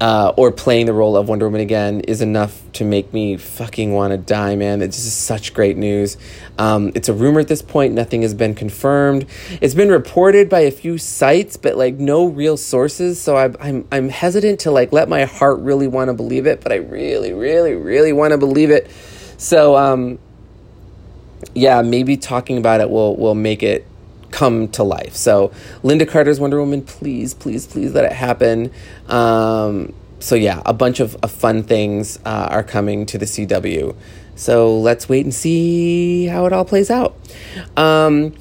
[0.00, 3.92] uh, or playing the role of Wonder Woman again is enough to make me fucking
[3.92, 4.82] want to die, man.
[4.82, 6.18] It's just such great news.
[6.58, 7.94] Um, it's a rumor at this point.
[7.94, 9.26] Nothing has been confirmed.
[9.62, 13.20] It's been reported by a few sites, but like no real sources.
[13.20, 16.60] So I'm I'm I'm hesitant to like let my heart really want to believe it,
[16.60, 18.90] but I really, really, really want to believe it.
[19.38, 20.18] So um,
[21.54, 23.86] yeah, maybe talking about it will will make it
[24.30, 25.14] come to life.
[25.14, 25.52] So
[25.82, 28.70] Lynda Carter's Wonder Woman, please, please, please let it happen.
[29.08, 33.94] Um, so yeah, a bunch of, of fun things uh, are coming to the CW.
[34.36, 37.16] So let's wait and see how it all plays out.
[37.76, 38.34] Um,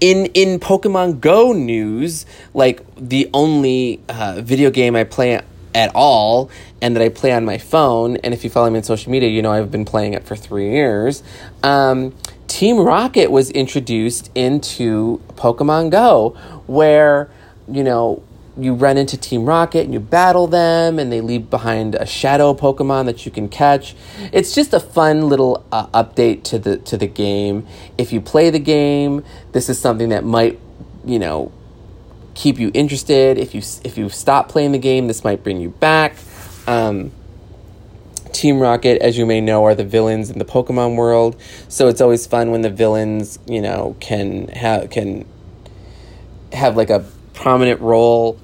[0.00, 2.24] in in Pokemon Go news,
[2.54, 5.40] like the only uh, video game I play
[5.74, 8.82] at all and that I play on my phone, and if you follow me on
[8.82, 11.22] social media, you know I've been playing it for three years.
[11.62, 12.14] Um,
[12.52, 16.36] Team Rocket was introduced into Pokemon Go,
[16.66, 17.30] where,
[17.66, 18.22] you know,
[18.58, 22.52] you run into Team Rocket and you battle them, and they leave behind a shadow
[22.52, 23.96] Pokemon that you can catch.
[24.34, 27.66] It's just a fun little uh, update to the to the game.
[27.96, 30.60] If you play the game, this is something that might,
[31.06, 31.50] you know,
[32.34, 33.38] keep you interested.
[33.38, 36.16] If you if you stop playing the game, this might bring you back.
[36.66, 37.12] Um,
[38.32, 41.40] Team Rocket, as you may know, are the villains in the Pokemon world.
[41.68, 45.26] So it's always fun when the villains, you know, can have can
[46.52, 47.04] have like a
[47.34, 48.38] prominent role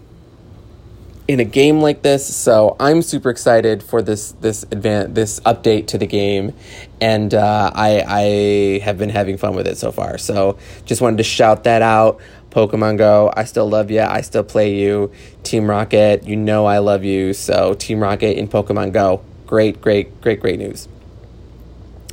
[1.26, 2.34] in a game like this.
[2.34, 6.54] So I'm super excited for this this advan- this update to the game,
[7.00, 10.18] and uh, I I have been having fun with it so far.
[10.18, 12.20] So just wanted to shout that out.
[12.50, 14.00] Pokemon Go, I still love you.
[14.00, 15.12] I still play you.
[15.42, 17.34] Team Rocket, you know I love you.
[17.34, 20.86] So Team Rocket in Pokemon Go great, great, great, great news.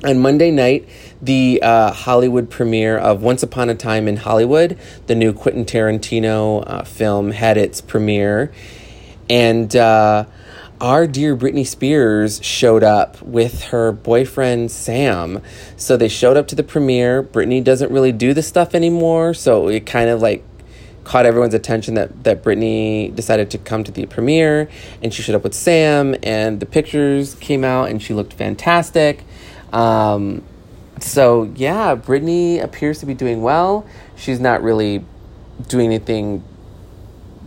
[0.04, 0.88] On Monday night,
[1.22, 6.64] the uh, Hollywood premiere of Once Upon a Time in Hollywood, the new Quentin Tarantino
[6.66, 8.52] uh, film, had its premiere.
[9.30, 10.26] And uh,
[10.80, 15.42] our dear Britney Spears showed up with her boyfriend Sam.
[15.76, 17.24] So they showed up to the premiere.
[17.24, 20.44] Britney doesn't really do the stuff anymore, so it kind of like
[21.06, 24.68] caught everyone's attention that that Britney decided to come to the premiere,
[25.02, 29.24] and she showed up with Sam, and the pictures came out, and she looked fantastic.
[29.72, 30.44] Um,
[31.00, 33.86] so yeah, Britney appears to be doing well.
[34.18, 35.06] She's not really
[35.68, 36.44] doing anything.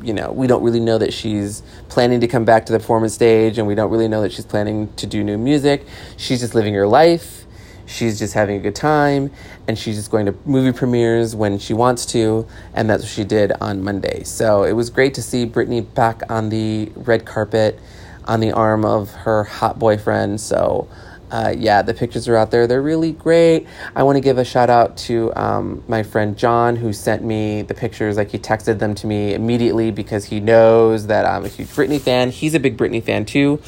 [0.01, 3.15] You know, we don't really know that she's planning to come back to the performance
[3.15, 5.85] stage, and we don't really know that she's planning to do new music.
[6.17, 7.45] She's just living her life
[7.89, 9.31] she's just having a good time
[9.67, 13.25] and she's just going to movie premieres when she wants to and that's what she
[13.25, 14.23] did on monday.
[14.25, 17.79] So it was great to see britney back on the red carpet
[18.25, 20.41] on the arm of her hot boyfriend.
[20.41, 20.89] So
[21.31, 22.67] uh, yeah the pictures are out there.
[22.67, 23.67] They're really great.
[23.97, 27.63] I want to give a shout out to um, my friend john who sent me
[27.63, 28.17] the pictures.
[28.17, 32.01] Like he texted them to me immediately because he knows that i'm a huge britney
[32.01, 32.31] fan.
[32.31, 33.63] He's a big britney fan too.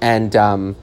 [0.00, 0.76] And um,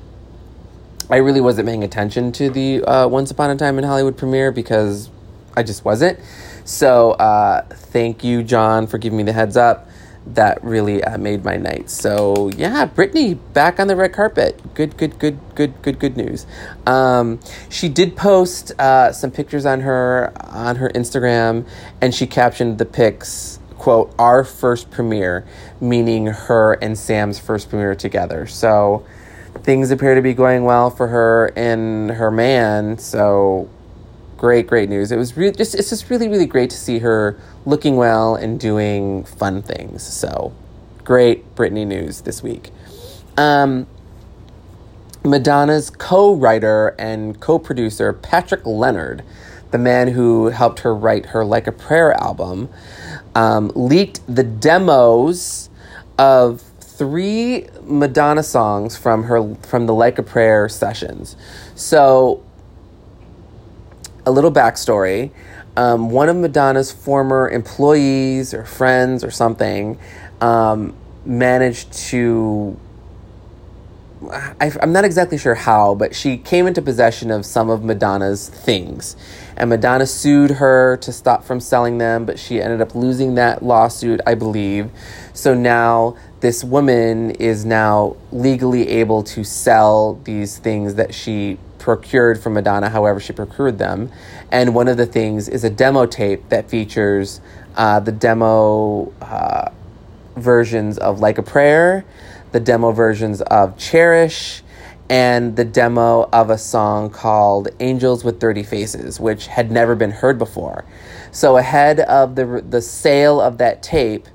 [1.10, 4.52] I really wasn't paying attention to the uh, Once Upon a Time in Hollywood premiere
[4.52, 5.10] because
[5.56, 6.20] I just wasn't.
[6.66, 9.90] So uh, thank you, John, for giving me the heads up.
[10.28, 11.90] That really uh, made my night.
[11.90, 14.62] So yeah, Britney back on the red carpet.
[14.76, 16.46] Good, good, good, good, good, good news.
[16.86, 17.40] Um,
[17.70, 21.68] she did post uh, some pictures on her on her Instagram,
[22.02, 25.48] and she captioned the pics quote our first premiere,
[25.82, 28.46] meaning her and Sam's first premiere together.
[28.46, 29.06] So
[29.64, 32.98] things appear to be going well for her and her man.
[32.98, 33.70] So
[34.38, 35.12] great, great news.
[35.12, 38.60] It was really just it's just really, really great to see her looking well and
[38.60, 40.02] doing fun things.
[40.04, 40.54] So
[41.04, 42.72] great Britney news this week.
[43.38, 43.88] Um,
[45.24, 49.24] Madonna's co-writer and co-producer Patrick Leonard,
[49.72, 52.70] the man who helped her write her Like a Prayer album,
[53.36, 55.70] um, leaked the demos
[56.18, 56.64] of
[57.00, 61.38] three Madonna songs from her from the Like a Prayer sessions.
[61.74, 62.44] So,
[64.26, 65.32] a little backstory.
[65.78, 69.98] Um, one of Madonna's former employees or friends or something
[70.42, 70.94] um,
[71.26, 72.78] managed to
[74.60, 78.50] I, am not exactly sure how, but she came into possession of some of Madonna's
[78.50, 79.16] things.
[79.56, 83.64] And Madonna sued her to stop from selling them, but she ended up losing that
[83.64, 84.92] lawsuit, I believe.
[85.34, 92.40] So now this woman is now legally able to sell these things that she procured
[92.40, 94.12] from Madonna, however, she procured them.
[94.52, 97.42] And one of the things is a demo tape that features
[97.76, 99.72] uh, the demo uh,
[100.36, 102.06] versions of Like a Prayer
[102.52, 104.64] the demo versions of Cherish,
[105.10, 110.12] and the demo of a song called Angels with Dirty Faces, which had never been
[110.12, 110.86] heard before.
[111.32, 114.28] So, ahead of the, the sale of that tape,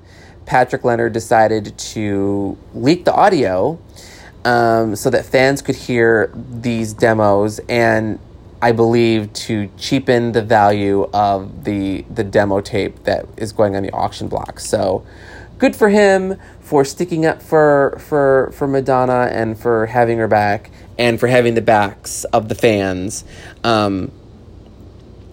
[0.45, 3.79] Patrick Leonard decided to leak the audio
[4.43, 8.19] um, so that fans could hear these demos and
[8.61, 13.83] I believe to cheapen the value of the the demo tape that is going on
[13.83, 14.59] the auction block.
[14.59, 15.05] So
[15.57, 20.71] good for him for sticking up for for for Madonna and for having her back
[20.97, 23.23] and for having the backs of the fans.
[23.63, 24.11] Um,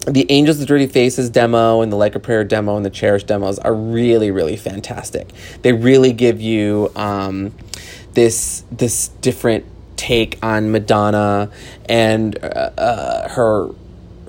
[0.05, 3.23] the Angels of Dirty Faces demo and the Like a Prayer demo and the Cherish
[3.23, 5.29] demos are really really fantastic.
[5.61, 7.53] They really give you um,
[8.13, 11.49] this this different take on Madonna
[11.87, 13.69] and uh, uh, her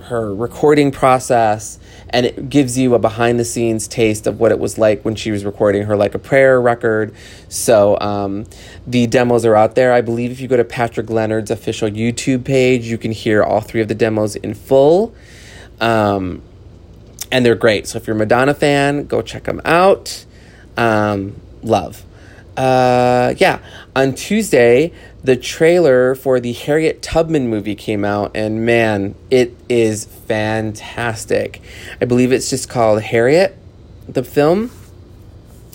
[0.04, 1.78] her recording process.
[2.10, 5.16] And it gives you a behind the scenes taste of what it was like when
[5.16, 7.12] she was recording her like a prayer record.
[7.48, 8.44] So um,
[8.86, 9.92] the demos are out there.
[9.92, 13.60] I believe if you go to patrick leonard's official youtube page you can hear all
[13.60, 15.14] three of the demos in full
[15.80, 16.42] um,
[17.30, 20.24] and they're great so if you're a madonna fan go check them out
[20.76, 22.04] um, love
[22.56, 23.58] uh, yeah
[23.96, 24.92] on tuesday
[25.24, 31.62] the trailer for the Harriet Tubman movie came out, and man, it is fantastic.
[31.98, 33.56] I believe it's just called Harriet,
[34.06, 34.70] the film.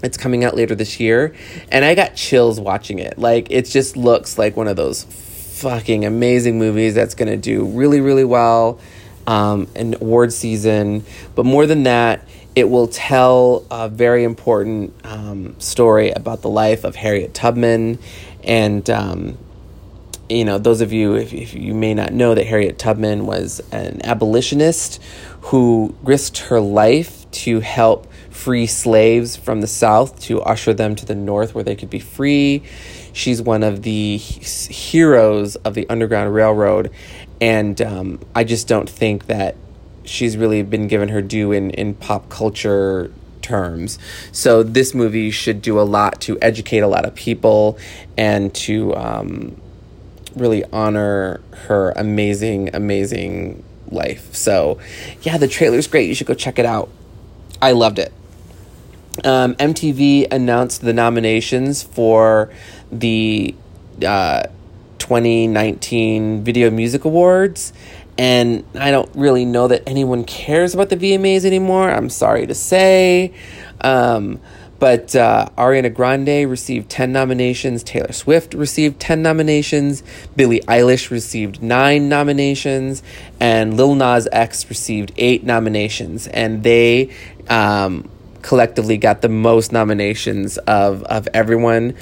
[0.04, 1.34] It's coming out later this year,
[1.72, 3.18] and I got chills watching it.
[3.18, 8.02] Like, it just looks like one of those fucking amazing movies that's gonna do really,
[8.02, 8.80] really well
[9.30, 11.06] um, in award season.
[11.36, 16.84] But more than that, it will tell a very important um, story about the life
[16.84, 18.00] of Harriet Tubman.
[18.44, 19.38] And um,
[20.30, 23.62] you know those of you if, if you may not know that harriet tubman was
[23.72, 25.02] an abolitionist
[25.42, 31.06] who risked her life to help free slaves from the south to usher them to
[31.06, 32.64] the north where they could be free.
[33.12, 36.92] She's one of the heroes of the underground railroad
[37.42, 39.56] and um, i just don't think that
[40.04, 43.12] she's really been given her due in, in pop culture
[43.42, 43.98] terms.
[44.32, 47.78] So this movie should do a lot to educate a lot of people
[48.18, 49.60] and to um,
[50.36, 54.34] really honor her amazing, amazing life.
[54.36, 54.80] So,
[55.22, 56.08] yeah, the trailer's great.
[56.08, 56.90] You should go check it out.
[57.62, 58.14] I loved it.
[59.24, 62.50] Um, MTV announced the nominations for
[62.92, 63.54] the
[64.06, 64.44] uh,
[65.00, 67.74] 2019 Video Music Awards,
[68.18, 71.90] and I don't really know that anyone cares about the VMAs anymore.
[71.90, 73.34] I'm sorry to say.
[73.82, 74.40] Um,
[74.80, 77.84] but uh, Ariana Grande received 10 nominations.
[77.84, 80.04] Taylor Swift received 10 nominations.
[80.36, 83.04] Billie Eilish received 9 nominations.
[83.40, 86.28] And Lil Nas X received 8 nominations.
[86.28, 87.14] And they
[87.50, 88.10] um,
[88.42, 91.96] collectively got the most nominations of, of everyone.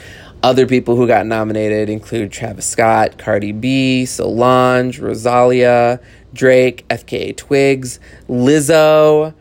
[0.44, 6.00] Other people who got nominated include Travis Scott, Cardi B, Solange, Rosalia,
[6.34, 9.34] Drake, FKA Twigs, Lizzo,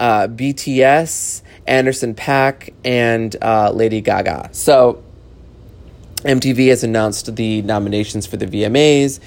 [0.00, 4.48] uh, BTS, Anderson .Paak, and uh, Lady Gaga.
[4.52, 5.02] So
[6.18, 9.20] MTV has announced the nominations for the VMAs,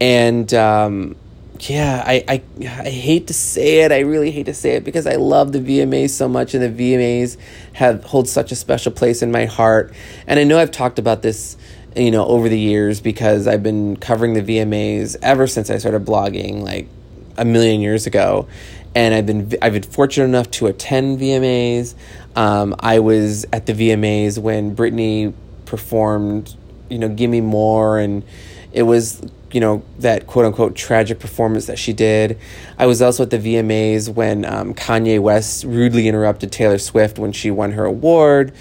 [0.00, 1.16] and um,
[1.60, 3.92] yeah, I, I I hate to say it.
[3.92, 6.92] I really hate to say it because I love the VMAs so much, and the
[6.92, 7.36] VMAs
[7.74, 9.92] have hold such a special place in my heart.
[10.26, 11.56] And I know I've talked about this,
[11.94, 16.04] you know, over the years because I've been covering the VMAs ever since I started
[16.04, 16.88] blogging, like
[17.36, 18.48] a million years ago
[18.96, 21.94] and I've been I've been fortunate enough to attend VMAs.
[22.34, 25.34] Um, I was at the VMAs when Britney
[25.66, 26.56] performed,
[26.88, 28.24] you know, "Give Me More," and
[28.72, 29.20] it was
[29.52, 32.38] you know that quote unquote tragic performance that she did.
[32.78, 37.32] I was also at the VMAs when um, Kanye West rudely interrupted Taylor Swift when
[37.32, 38.52] she won her award.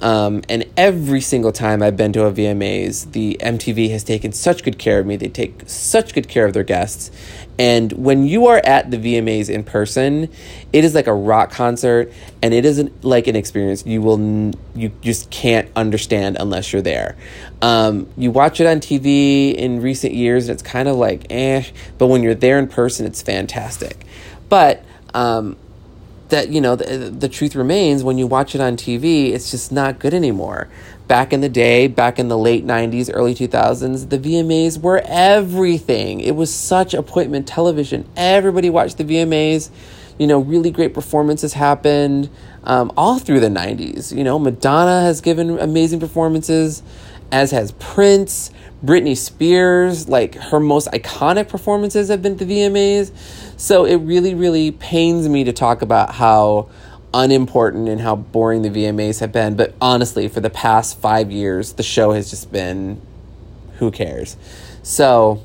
[0.00, 4.62] Um, and every single time I've been to a VMAs, the MTV has taken such
[4.62, 5.16] good care of me.
[5.16, 7.10] They take such good care of their guests.
[7.58, 10.30] And when you are at the VMAs in person,
[10.72, 12.10] it is like a rock concert,
[12.42, 17.16] and it isn't like an experience you will you just can't understand unless you're there.
[17.60, 21.64] Um, you watch it on TV in recent years, and it's kind of like eh,
[21.98, 24.06] but when you're there in person, it's fantastic.
[24.48, 24.82] But
[25.12, 25.56] um,
[26.30, 29.70] that you know the, the truth remains when you watch it on TV, it's just
[29.70, 30.68] not good anymore.
[31.06, 36.20] Back in the day, back in the late 90s, early 2000s, the VMAs were everything.
[36.20, 38.08] It was such appointment television.
[38.16, 39.70] Everybody watched the VMAs.
[40.18, 42.28] You know, really great performances happened
[42.64, 44.16] um, all through the 90s.
[44.16, 46.82] You know, Madonna has given amazing performances,
[47.32, 48.50] as has Prince.
[48.84, 53.12] Britney Spears, like her most iconic performances have been at the VMAs.
[53.58, 56.70] So it really, really pains me to talk about how
[57.12, 59.54] unimportant and how boring the VMAs have been.
[59.54, 63.02] But honestly, for the past five years, the show has just been
[63.78, 64.36] who cares?
[64.82, 65.42] So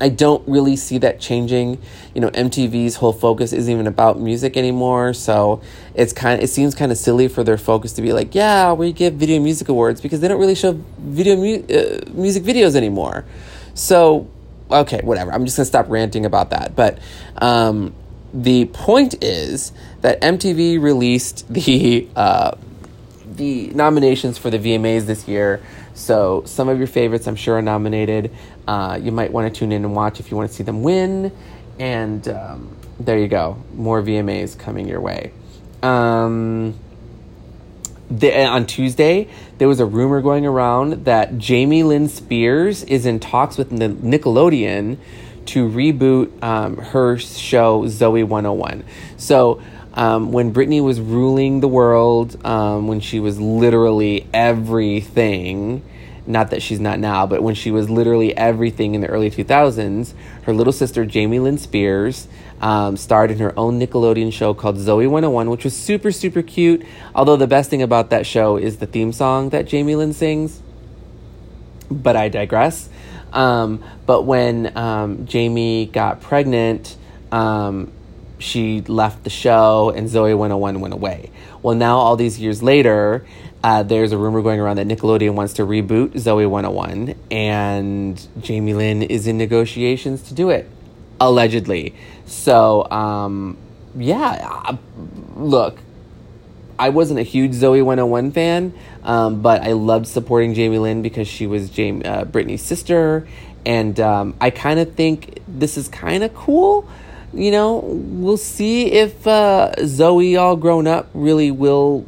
[0.00, 1.80] I don't really see that changing.
[2.14, 5.60] You know, MTV's whole focus isn't even about music anymore, so
[5.96, 8.72] it's kind of, it seems kind of silly for their focus to be like, yeah,
[8.74, 12.76] we give video music awards because they don't really show video mu- uh, music videos
[12.76, 13.24] anymore.
[13.72, 14.28] So,
[14.70, 15.32] okay, whatever.
[15.32, 16.76] I'm just going to stop ranting about that.
[16.76, 16.98] But
[17.38, 17.94] um,
[18.34, 19.72] the point is
[20.02, 22.56] that MTV released the uh,
[23.24, 25.62] the nominations for the VMAs this year.
[25.94, 28.30] So some of your favorites, I'm sure, are nominated.
[28.68, 30.82] Uh, you might want to tune in and watch if you want to see them
[30.82, 31.32] win.
[31.78, 35.32] And um, there you go, more VMAs coming your way.
[35.86, 36.74] Um,
[38.10, 39.28] the, on Tuesday,
[39.58, 44.98] there was a rumor going around that Jamie Lynn Spears is in talks with Nickelodeon
[45.46, 48.84] to reboot um, her show Zoey 101.
[49.16, 49.62] So
[49.94, 55.82] um, when Britney was ruling the world, um, when she was literally everything,
[56.26, 60.14] not that she's not now, but when she was literally everything in the early 2000s,
[60.42, 62.28] her little sister, Jamie Lynn Spears,
[62.60, 66.84] um, starred in her own Nickelodeon show called Zoey 101, which was super, super cute.
[67.14, 70.62] Although the best thing about that show is the theme song that Jamie Lynn sings.
[71.90, 72.88] But I digress.
[73.32, 76.96] Um, but when um, Jamie got pregnant,
[77.30, 77.92] um,
[78.38, 81.30] she left the show and Zoey 101 went away.
[81.62, 83.26] Well, now, all these years later,
[83.62, 88.74] uh, there's a rumor going around that Nickelodeon wants to reboot Zoe 101, and Jamie
[88.74, 90.70] Lynn is in negotiations to do it,
[91.20, 91.94] allegedly.
[92.26, 93.56] So, um,
[93.96, 94.76] yeah,
[95.34, 95.78] look,
[96.78, 101.28] I wasn't a huge Zoey 101 fan, um, but I loved supporting Jamie Lynn because
[101.28, 103.26] she was Jamie, uh, Britney's sister,
[103.64, 106.88] and um, I kind of think this is kind of cool
[107.36, 112.06] you know, we'll see if uh, Zoey, all grown up, really will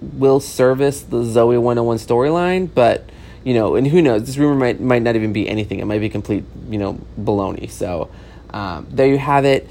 [0.00, 2.68] will service the Zoey 101 storyline.
[2.72, 3.07] But
[3.48, 4.24] you know, and who knows?
[4.24, 5.78] This rumor might might not even be anything.
[5.78, 7.70] It might be complete, you know, baloney.
[7.70, 8.10] So
[8.50, 9.66] um, there you have it.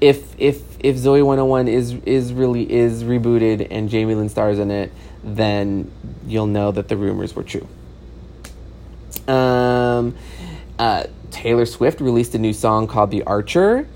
[0.00, 4.72] If if if Zoey 101 is is really is rebooted and Jamie Lynn stars in
[4.72, 4.90] it,
[5.22, 5.92] then
[6.26, 7.68] you'll know that the rumors were true.
[9.32, 10.16] Um,
[10.80, 13.86] uh, Taylor Swift released a new song called "The Archer."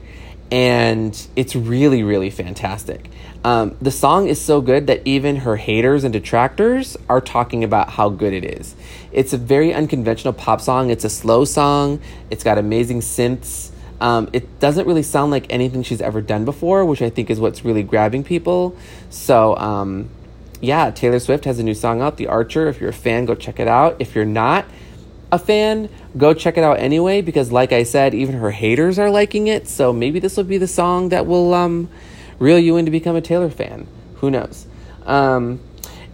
[0.52, 3.10] and it's really, really fantastic.
[3.44, 7.90] Um, the song is so good that even her haters and detractors are talking about
[7.90, 8.74] how good it is.
[9.12, 10.88] It's a very unconventional pop song.
[10.88, 12.00] It's a slow song.
[12.30, 13.70] It's got amazing synths.
[14.00, 17.38] Um, it doesn't really sound like anything she's ever done before, which I think is
[17.38, 18.76] what's really grabbing people.
[19.10, 20.08] So, um,
[20.62, 22.68] yeah, Taylor Swift has a new song out, The Archer.
[22.68, 23.96] If you're a fan, go check it out.
[23.98, 24.64] If you're not,
[25.30, 29.10] a fan, go check it out anyway because, like I said, even her haters are
[29.10, 29.68] liking it.
[29.68, 31.88] So maybe this will be the song that will um,
[32.44, 33.86] reel you in to become a Taylor fan.
[34.16, 34.66] Who knows?
[35.06, 35.60] Um,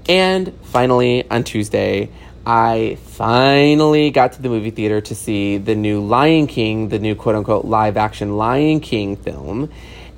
[0.09, 2.09] and finally, on Tuesday,
[2.47, 7.15] I finally got to the movie theater to see the new Lion King, the new
[7.15, 9.71] quote unquote live action Lion King film.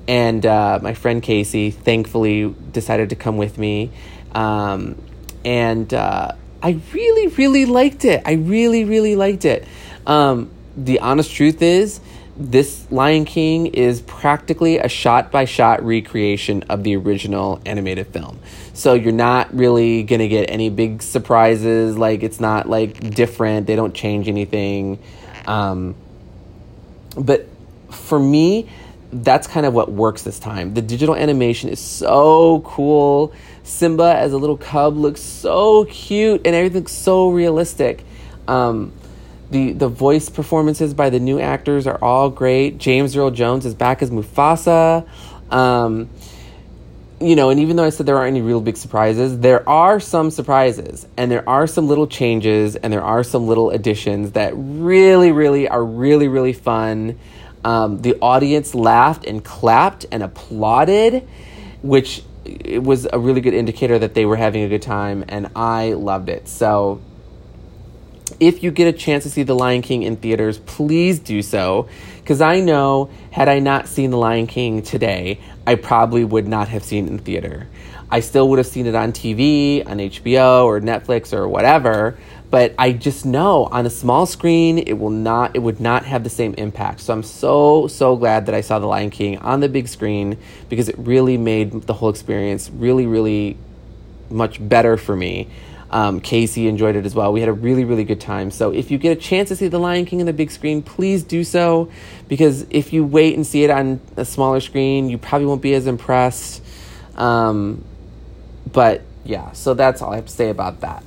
[0.07, 3.91] And uh, my friend Casey thankfully decided to come with me.
[4.35, 5.01] Um,
[5.43, 8.21] and uh, I really, really liked it.
[8.25, 9.65] I really, really liked it.
[10.05, 11.99] Um, the honest truth is,
[12.35, 18.39] this Lion King is practically a shot by shot recreation of the original animated film.
[18.73, 21.97] So you're not really going to get any big surprises.
[21.97, 24.99] Like, it's not like different, they don't change anything.
[25.45, 25.95] Um,
[27.15, 27.47] but
[27.91, 28.69] for me,
[29.11, 30.73] that's kind of what works this time.
[30.73, 33.33] The digital animation is so cool.
[33.63, 38.03] Simba as a little cub looks so cute and everything's so realistic.
[38.47, 38.91] Um,
[39.53, 42.77] the the voice performances by the new actors are all great.
[42.79, 45.07] James Earl Jones is back as Mufasa.
[45.49, 46.09] Um,
[47.21, 49.99] you know, and even though I said there aren't any real big surprises, there are
[49.99, 54.51] some surprises and there are some little changes and there are some little additions that
[54.55, 57.17] really, really are really, really fun.
[57.63, 61.25] Um, the audience laughed and clapped and applauded,
[61.81, 65.93] which was a really good indicator that they were having a good time, and I
[65.93, 66.49] loved it.
[66.49, 66.99] So,
[68.47, 71.87] if you get a chance to see The Lion King in theaters, please do so.
[72.19, 76.67] Because I know, had I not seen The Lion King today, I probably would not
[76.69, 77.67] have seen it in theater.
[78.09, 82.15] I still would have seen it on TV, on HBO or Netflix or whatever,
[82.51, 86.23] but I just know on a small screen it will not it would not have
[86.23, 86.99] the same impact.
[86.99, 90.37] So I'm so so glad that I saw The Lion King on the big screen
[90.69, 93.57] because it really made the whole experience really really
[94.29, 95.47] much better for me.
[95.93, 97.31] Um, Casey enjoyed it as well.
[97.31, 98.49] We had a really, really good time.
[98.49, 100.81] So if you get a chance to see The Lion King on the big screen,
[100.81, 101.91] please do so
[102.27, 105.75] because if you wait and see it on a smaller screen, you probably won't be
[105.75, 106.63] as impressed.
[107.15, 107.85] Um,
[108.71, 111.03] but yeah, so that's all I have to say about that.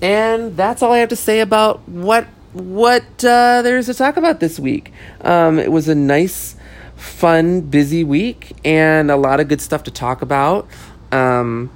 [0.00, 4.38] And that's all I have to say about what what uh, there's to talk about
[4.38, 4.92] this week.
[5.22, 6.54] Um, it was a nice,
[6.94, 10.68] fun, busy week, and a lot of good stuff to talk about.
[11.10, 11.70] Um,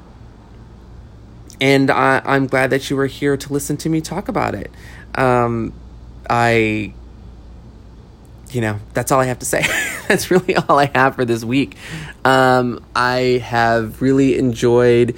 [1.63, 4.69] and I, I'm glad that you were here to listen to me talk about it.
[5.15, 5.73] Um,
[6.29, 6.93] I,
[8.51, 9.63] you know, that's all I have to say.
[10.09, 11.77] that's really all I have for this week.
[12.25, 15.17] Um, I have really enjoyed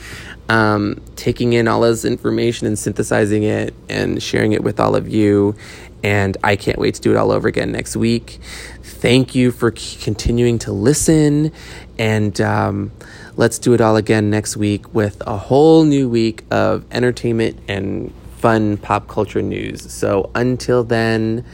[0.50, 5.08] um, taking in all this information and synthesizing it and sharing it with all of
[5.08, 5.56] you.
[6.02, 8.38] And I can't wait to do it all over again next week.
[8.82, 11.52] Thank you for c- continuing to listen.
[11.98, 12.92] And um,
[13.36, 18.12] let's do it all again next week with a whole new week of entertainment and
[18.36, 19.92] fun pop culture news.
[19.92, 21.44] So until then,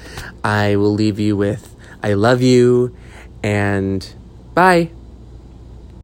[0.42, 2.94] I will leave you with I love you
[3.42, 4.06] and
[4.54, 4.90] bye.